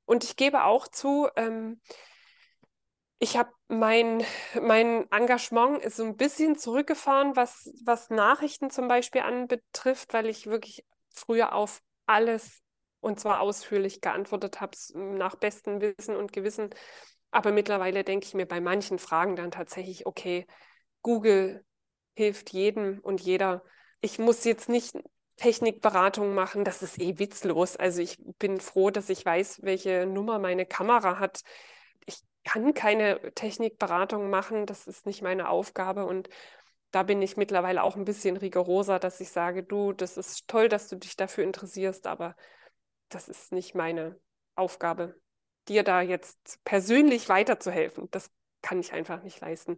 [0.05, 1.79] Und ich gebe auch zu, ähm,
[3.19, 4.23] ich habe mein,
[4.61, 10.47] mein Engagement ist so ein bisschen zurückgefahren, was, was Nachrichten zum Beispiel anbetrifft, weil ich
[10.47, 12.61] wirklich früher auf alles
[12.99, 16.69] und zwar ausführlich geantwortet habe, nach bestem Wissen und Gewissen.
[17.31, 20.45] Aber mittlerweile denke ich mir bei manchen Fragen dann tatsächlich, okay,
[21.01, 21.65] Google
[22.15, 23.63] hilft jedem und jeder.
[24.01, 24.95] Ich muss jetzt nicht
[25.37, 27.77] Technikberatung machen, das ist eh witzlos.
[27.77, 31.41] Also ich bin froh, dass ich weiß, welche Nummer meine Kamera hat
[32.47, 36.29] kann keine Technikberatung machen, das ist nicht meine Aufgabe und
[36.91, 40.69] da bin ich mittlerweile auch ein bisschen rigoroser, dass ich sage, du, das ist toll,
[40.69, 42.35] dass du dich dafür interessierst, aber
[43.09, 44.19] das ist nicht meine
[44.55, 45.19] Aufgabe.
[45.67, 48.09] dir da jetzt persönlich weiterzuhelfen.
[48.11, 48.31] Das
[48.61, 49.77] kann ich einfach nicht leisten.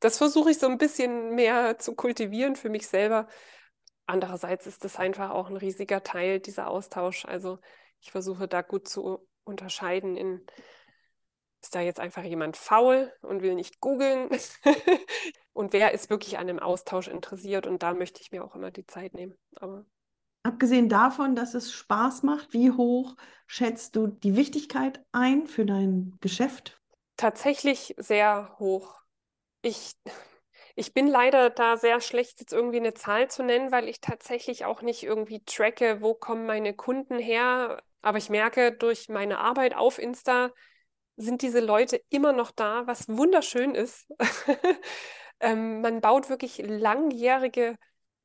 [0.00, 3.28] Das versuche ich so ein bisschen mehr zu kultivieren für mich selber.
[4.06, 7.24] Andererseits ist das einfach auch ein riesiger Teil dieser Austausch.
[7.26, 7.60] Also
[8.00, 10.46] ich versuche da gut zu unterscheiden in,
[11.60, 14.28] ist da jetzt einfach jemand faul und will nicht googeln?
[15.52, 17.66] und wer ist wirklich an einem Austausch interessiert?
[17.66, 19.36] Und da möchte ich mir auch immer die Zeit nehmen.
[19.56, 19.84] Aber
[20.42, 26.16] Abgesehen davon, dass es Spaß macht, wie hoch schätzt du die Wichtigkeit ein für dein
[26.20, 26.80] Geschäft?
[27.16, 29.00] Tatsächlich sehr hoch.
[29.62, 29.92] Ich,
[30.76, 34.64] ich bin leider da sehr schlecht, jetzt irgendwie eine Zahl zu nennen, weil ich tatsächlich
[34.64, 37.82] auch nicht irgendwie tracke, wo kommen meine Kunden her.
[38.00, 40.50] Aber ich merke durch meine Arbeit auf Insta,
[41.18, 44.06] sind diese Leute immer noch da, was wunderschön ist.
[45.40, 47.76] ähm, man baut wirklich langjährige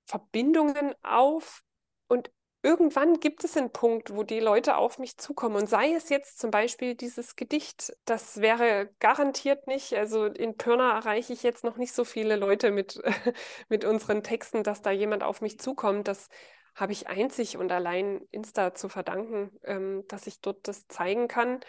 [0.06, 1.64] Verbindungen auf
[2.08, 2.32] und
[2.62, 5.56] irgendwann gibt es einen Punkt, wo die Leute auf mich zukommen.
[5.56, 10.96] Und sei es jetzt zum Beispiel dieses Gedicht, das wäre garantiert nicht, also in Pirna
[10.96, 13.02] erreiche ich jetzt noch nicht so viele Leute mit,
[13.70, 16.08] mit unseren Texten, dass da jemand auf mich zukommt.
[16.08, 16.30] Das
[16.76, 21.60] habe ich einzig und allein Insta zu verdanken, ähm, dass ich dort das zeigen kann,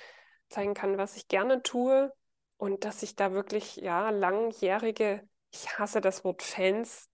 [0.55, 2.13] zeigen kann, was ich gerne tue
[2.57, 7.09] und dass ich da wirklich, ja, langjährige, ich hasse das Wort Fans.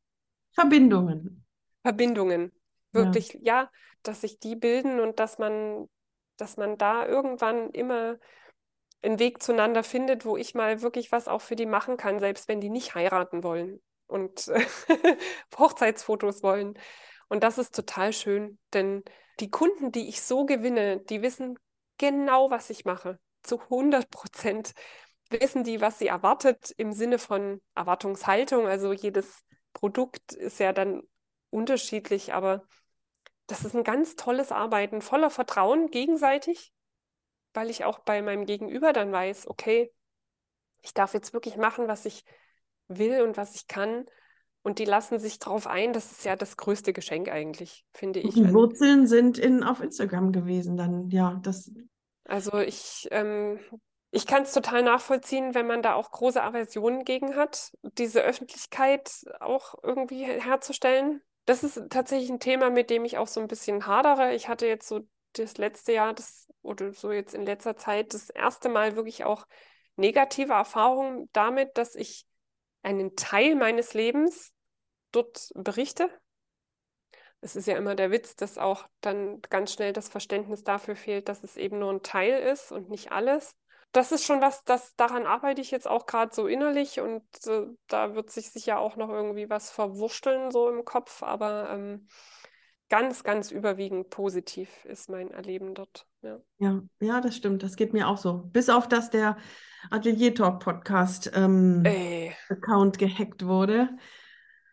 [0.53, 1.45] Verbindungen.
[1.83, 2.53] Verbindungen
[2.93, 3.41] wirklich, ja.
[3.43, 3.71] ja,
[4.03, 5.89] dass sich die bilden und dass man,
[6.37, 8.19] dass man da irgendwann immer
[9.03, 12.49] einen Weg zueinander findet, wo ich mal wirklich was auch für die machen kann, selbst
[12.49, 14.51] wenn die nicht heiraten wollen und
[15.59, 16.79] Hochzeitsfotos wollen.
[17.29, 19.05] Und das ist total schön, denn
[19.39, 21.59] die Kunden, die ich so gewinne, die wissen
[21.97, 23.19] genau, was ich mache.
[23.43, 24.73] Zu 100 Prozent
[25.31, 28.67] wissen die, was sie erwartet im Sinne von Erwartungshaltung.
[28.67, 31.03] Also jedes Produkt ist ja dann
[31.51, 32.65] unterschiedlich, aber
[33.47, 36.73] das ist ein ganz tolles Arbeiten, voller Vertrauen gegenseitig,
[37.53, 39.93] weil ich auch bei meinem Gegenüber dann weiß, okay,
[40.83, 42.25] ich darf jetzt wirklich machen, was ich
[42.89, 44.07] will und was ich kann.
[44.63, 45.93] Und die lassen sich darauf ein.
[45.93, 48.35] Das ist ja das größte Geschenk eigentlich, finde ich.
[48.35, 51.73] Die Wurzeln sind in, auf Instagram gewesen, dann, ja, das.
[52.31, 53.59] Also ich, ähm,
[54.11, 59.11] ich kann es total nachvollziehen, wenn man da auch große Aversionen gegen hat, diese Öffentlichkeit
[59.41, 63.87] auch irgendwie herzustellen das ist tatsächlich ein Thema, mit dem ich auch so ein bisschen
[63.87, 64.35] hadere.
[64.35, 65.01] Ich hatte jetzt so
[65.33, 69.47] das letzte Jahr, das oder so jetzt in letzter Zeit das erste Mal wirklich auch
[69.97, 72.25] negative Erfahrungen damit, dass ich
[72.83, 74.53] einen Teil meines Lebens
[75.11, 76.09] dort berichte.
[77.41, 81.29] Es ist ja immer der Witz, dass auch dann ganz schnell das Verständnis dafür fehlt,
[81.29, 83.57] dass es eben nur ein Teil ist und nicht alles
[83.93, 87.67] das ist schon was, das daran arbeite ich jetzt auch gerade so innerlich und äh,
[87.89, 92.07] da wird sich sicher auch noch irgendwie was verwurschteln so im Kopf, aber ähm,
[92.89, 96.07] ganz, ganz überwiegend positiv ist mein Erleben dort.
[96.23, 96.39] Ja.
[96.59, 97.63] ja, ja, das stimmt.
[97.63, 98.45] Das geht mir auch so.
[98.53, 99.37] Bis auf dass der
[99.91, 101.85] Atelier Talk Podcast ähm,
[102.49, 103.89] Account gehackt wurde.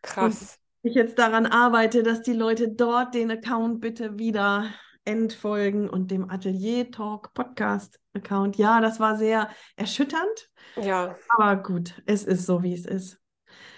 [0.01, 0.59] Krass.
[0.83, 4.69] Ich jetzt daran arbeite, dass die Leute dort den Account bitte wieder
[5.05, 8.57] entfolgen und dem Atelier Talk Podcast Account.
[8.57, 10.49] Ja, das war sehr erschütternd.
[10.75, 11.15] Ja.
[11.37, 13.19] Aber gut, es ist so, wie es ist.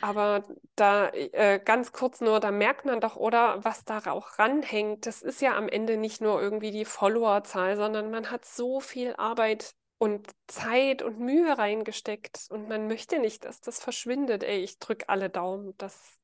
[0.01, 0.43] Aber
[0.75, 5.21] da äh, ganz kurz nur, da merkt man doch, oder was da auch ranhängt, das
[5.21, 9.73] ist ja am Ende nicht nur irgendwie die Followerzahl, sondern man hat so viel Arbeit
[9.97, 14.43] und Zeit und Mühe reingesteckt und man möchte nicht, dass das verschwindet.
[14.43, 16.17] Ey, ich drücke alle Daumen, dass,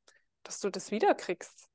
[0.48, 1.68] dass du das wiederkriegst.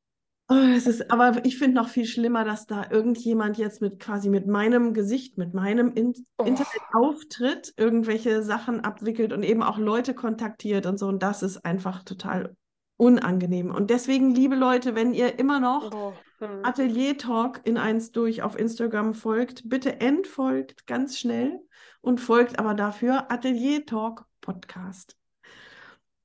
[0.52, 4.28] Oh, es ist, aber ich finde noch viel schlimmer, dass da irgendjemand jetzt mit quasi
[4.28, 6.44] mit meinem Gesicht, mit meinem In oh.
[6.44, 11.06] Internetauftritt irgendwelche Sachen abwickelt und eben auch Leute kontaktiert und so.
[11.06, 12.56] Und das ist einfach total
[12.96, 13.72] unangenehm.
[13.72, 16.12] Und deswegen, liebe Leute, wenn ihr immer noch oh.
[16.38, 16.64] hm.
[16.64, 21.60] Atelier Talk in eins durch auf Instagram folgt, bitte entfolgt ganz schnell
[22.00, 25.16] und folgt aber dafür Atelier Talk Podcast.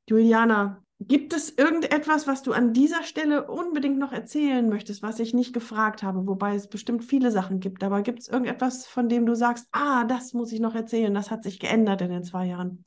[0.09, 5.33] Juliana, Gibt es irgendetwas, was du an dieser Stelle unbedingt noch erzählen möchtest, was ich
[5.33, 6.25] nicht gefragt habe?
[6.25, 7.83] Wobei es bestimmt viele Sachen gibt.
[7.83, 11.31] Aber gibt es irgendetwas, von dem du sagst, ah, das muss ich noch erzählen, das
[11.31, 12.83] hat sich geändert in den zwei Jahren?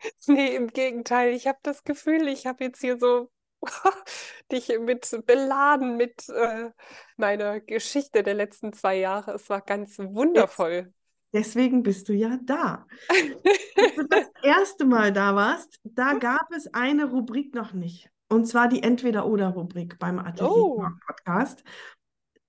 [0.28, 1.34] Nee, im Gegenteil.
[1.34, 3.30] Ich habe das Gefühl, ich habe jetzt hier so
[4.52, 6.70] dich mit beladen mit äh,
[7.16, 9.32] meiner Geschichte der letzten zwei Jahre.
[9.32, 10.92] Es war ganz wundervoll.
[11.32, 12.86] Deswegen bist du ja da.
[13.08, 18.10] Als du das erste Mal da warst, da gab es eine Rubrik noch nicht.
[18.28, 21.62] Und zwar die Entweder-Oder-Rubrik beim Atelier-Podcast.
[21.64, 21.70] Oh.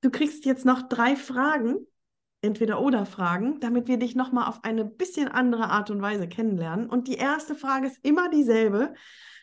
[0.01, 1.85] Du kriegst jetzt noch drei Fragen,
[2.41, 6.89] Entweder-Oder-Fragen, damit wir dich nochmal auf eine bisschen andere Art und Weise kennenlernen.
[6.89, 8.93] Und die erste Frage ist immer dieselbe,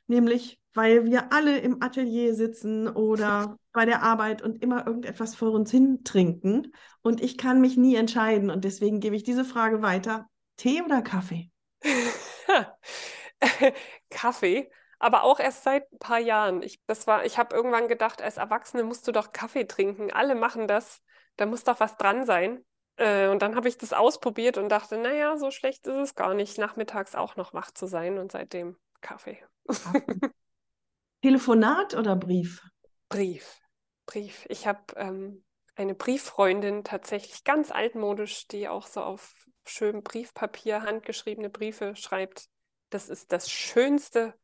[0.06, 5.52] nämlich, weil wir alle im Atelier sitzen oder bei der Arbeit und immer irgendetwas vor
[5.52, 6.72] uns hin trinken.
[7.02, 8.50] Und ich kann mich nie entscheiden.
[8.50, 10.28] Und deswegen gebe ich diese Frage weiter.
[10.56, 11.50] Tee oder Kaffee?
[14.10, 16.62] Kaffee, aber auch erst seit ein paar Jahren.
[16.62, 16.80] Ich,
[17.24, 20.12] ich habe irgendwann gedacht, als Erwachsene musst du doch Kaffee trinken.
[20.12, 21.00] Alle machen das.
[21.36, 22.64] Da muss doch was dran sein.
[22.96, 26.34] Äh, und dann habe ich das ausprobiert und dachte, naja, so schlecht ist es gar
[26.34, 28.18] nicht, nachmittags auch noch wach zu sein.
[28.18, 29.42] Und seitdem Kaffee.
[31.26, 32.62] Telefonat oder Brief?
[33.08, 33.58] Brief.
[34.06, 34.46] Brief.
[34.48, 41.50] Ich habe ähm, eine Brieffreundin tatsächlich ganz altmodisch, die auch so auf schönem Briefpapier handgeschriebene
[41.50, 42.46] Briefe schreibt.
[42.90, 44.34] Das ist das Schönste,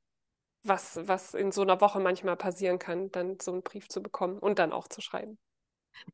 [0.64, 4.40] was, was in so einer Woche manchmal passieren kann, dann so einen Brief zu bekommen
[4.40, 5.38] und dann auch zu schreiben.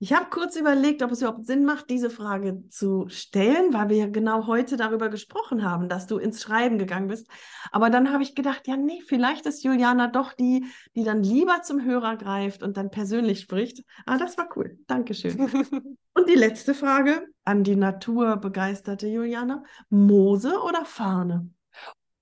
[0.01, 3.97] Ich habe kurz überlegt, ob es überhaupt Sinn macht, diese Frage zu stellen, weil wir
[3.97, 7.27] ja genau heute darüber gesprochen haben, dass du ins Schreiben gegangen bist.
[7.73, 10.65] Aber dann habe ich gedacht, ja, nee, vielleicht ist Juliana doch die,
[10.95, 13.83] die dann lieber zum Hörer greift und dann persönlich spricht.
[14.07, 14.79] Ah, das war cool.
[14.87, 15.39] Dankeschön.
[16.15, 21.51] und die letzte Frage an die naturbegeisterte Juliana: Moose oder Fahne?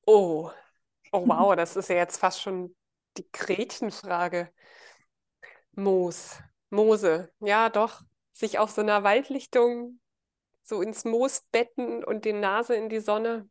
[0.06, 0.50] Oh,
[1.12, 2.74] oh wow, das ist ja jetzt fast schon
[3.16, 4.50] die Gretchenfrage.
[5.72, 6.38] Moos.
[6.76, 8.02] Moose, ja doch,
[8.32, 10.00] sich auf so einer Waldlichtung
[10.62, 13.48] so ins Moos betten und die Nase in die Sonne.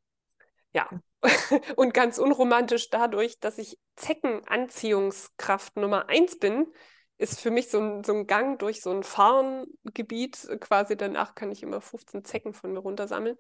[0.74, 0.90] Ja,
[1.76, 6.68] und ganz unromantisch dadurch, dass ich Zeckenanziehungskraft Nummer eins bin,
[7.18, 10.50] ist für mich so ein, so ein Gang durch so ein Farngebiet.
[10.60, 13.38] Quasi danach kann ich immer 15 Zecken von mir runtersammeln.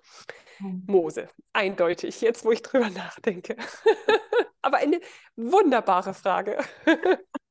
[0.57, 0.83] Hm.
[0.87, 3.57] Moose, eindeutig, jetzt wo ich drüber nachdenke.
[4.61, 4.99] Aber eine
[5.35, 6.57] wunderbare Frage.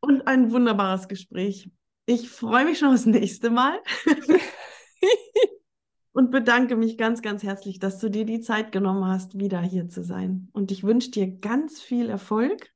[0.00, 1.70] und ein wunderbares Gespräch.
[2.06, 3.78] Ich freue mich schon aufs nächste Mal
[6.12, 9.88] und bedanke mich ganz, ganz herzlich, dass du dir die Zeit genommen hast, wieder hier
[9.88, 10.48] zu sein.
[10.52, 12.70] Und ich wünsche dir ganz viel Erfolg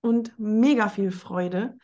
[0.00, 1.76] und mega viel Freude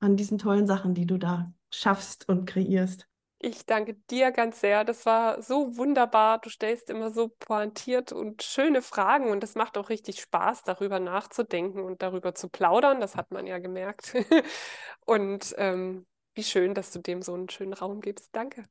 [0.00, 3.06] an diesen tollen Sachen, die du da schaffst und kreierst.
[3.42, 4.84] Ich danke dir ganz sehr.
[4.84, 6.40] Das war so wunderbar.
[6.40, 11.00] Du stellst immer so pointiert und schöne Fragen und es macht auch richtig Spaß, darüber
[11.00, 13.00] nachzudenken und darüber zu plaudern.
[13.00, 14.14] Das hat man ja gemerkt.
[15.06, 18.28] und ähm, wie schön, dass du dem so einen schönen Raum gibst.
[18.32, 18.66] Danke.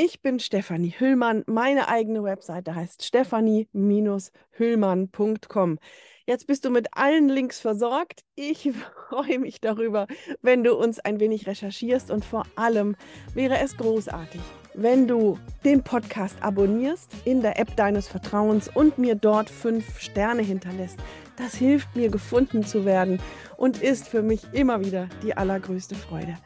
[0.02, 1.44] ich bin Stefanie Hüllmann.
[1.46, 5.80] Meine eigene Webseite heißt stefanie-hüllmann.com.
[6.26, 8.22] Jetzt bist du mit allen Links versorgt.
[8.36, 8.72] Ich
[9.10, 10.08] freue mich darüber,
[10.42, 12.96] wenn du uns ein wenig recherchierst und vor allem
[13.34, 14.40] wäre es großartig,
[14.74, 20.44] wenn du den Podcast abonnierst in der App deines Vertrauens und mir dort fünf Sterne
[20.44, 21.00] hinterlässt.
[21.36, 23.22] Das hilft mir, gefunden zu werden
[23.58, 26.38] und ist für mich immer wieder die allergrößte Freude.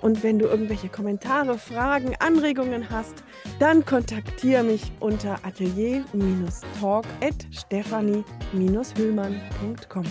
[0.00, 3.22] Und wenn du irgendwelche Kommentare, Fragen, Anregungen hast,
[3.58, 10.04] dann kontaktiere mich unter atelier-talk at stephanie-hüllmann.com.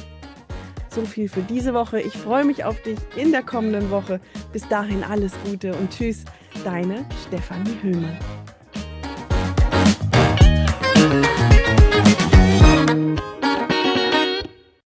[0.89, 2.01] So viel für diese Woche.
[2.01, 4.19] Ich freue mich auf dich in der kommenden Woche.
[4.51, 6.25] Bis dahin alles Gute und tschüss,
[6.63, 8.17] deine Stefanie Hüllmann.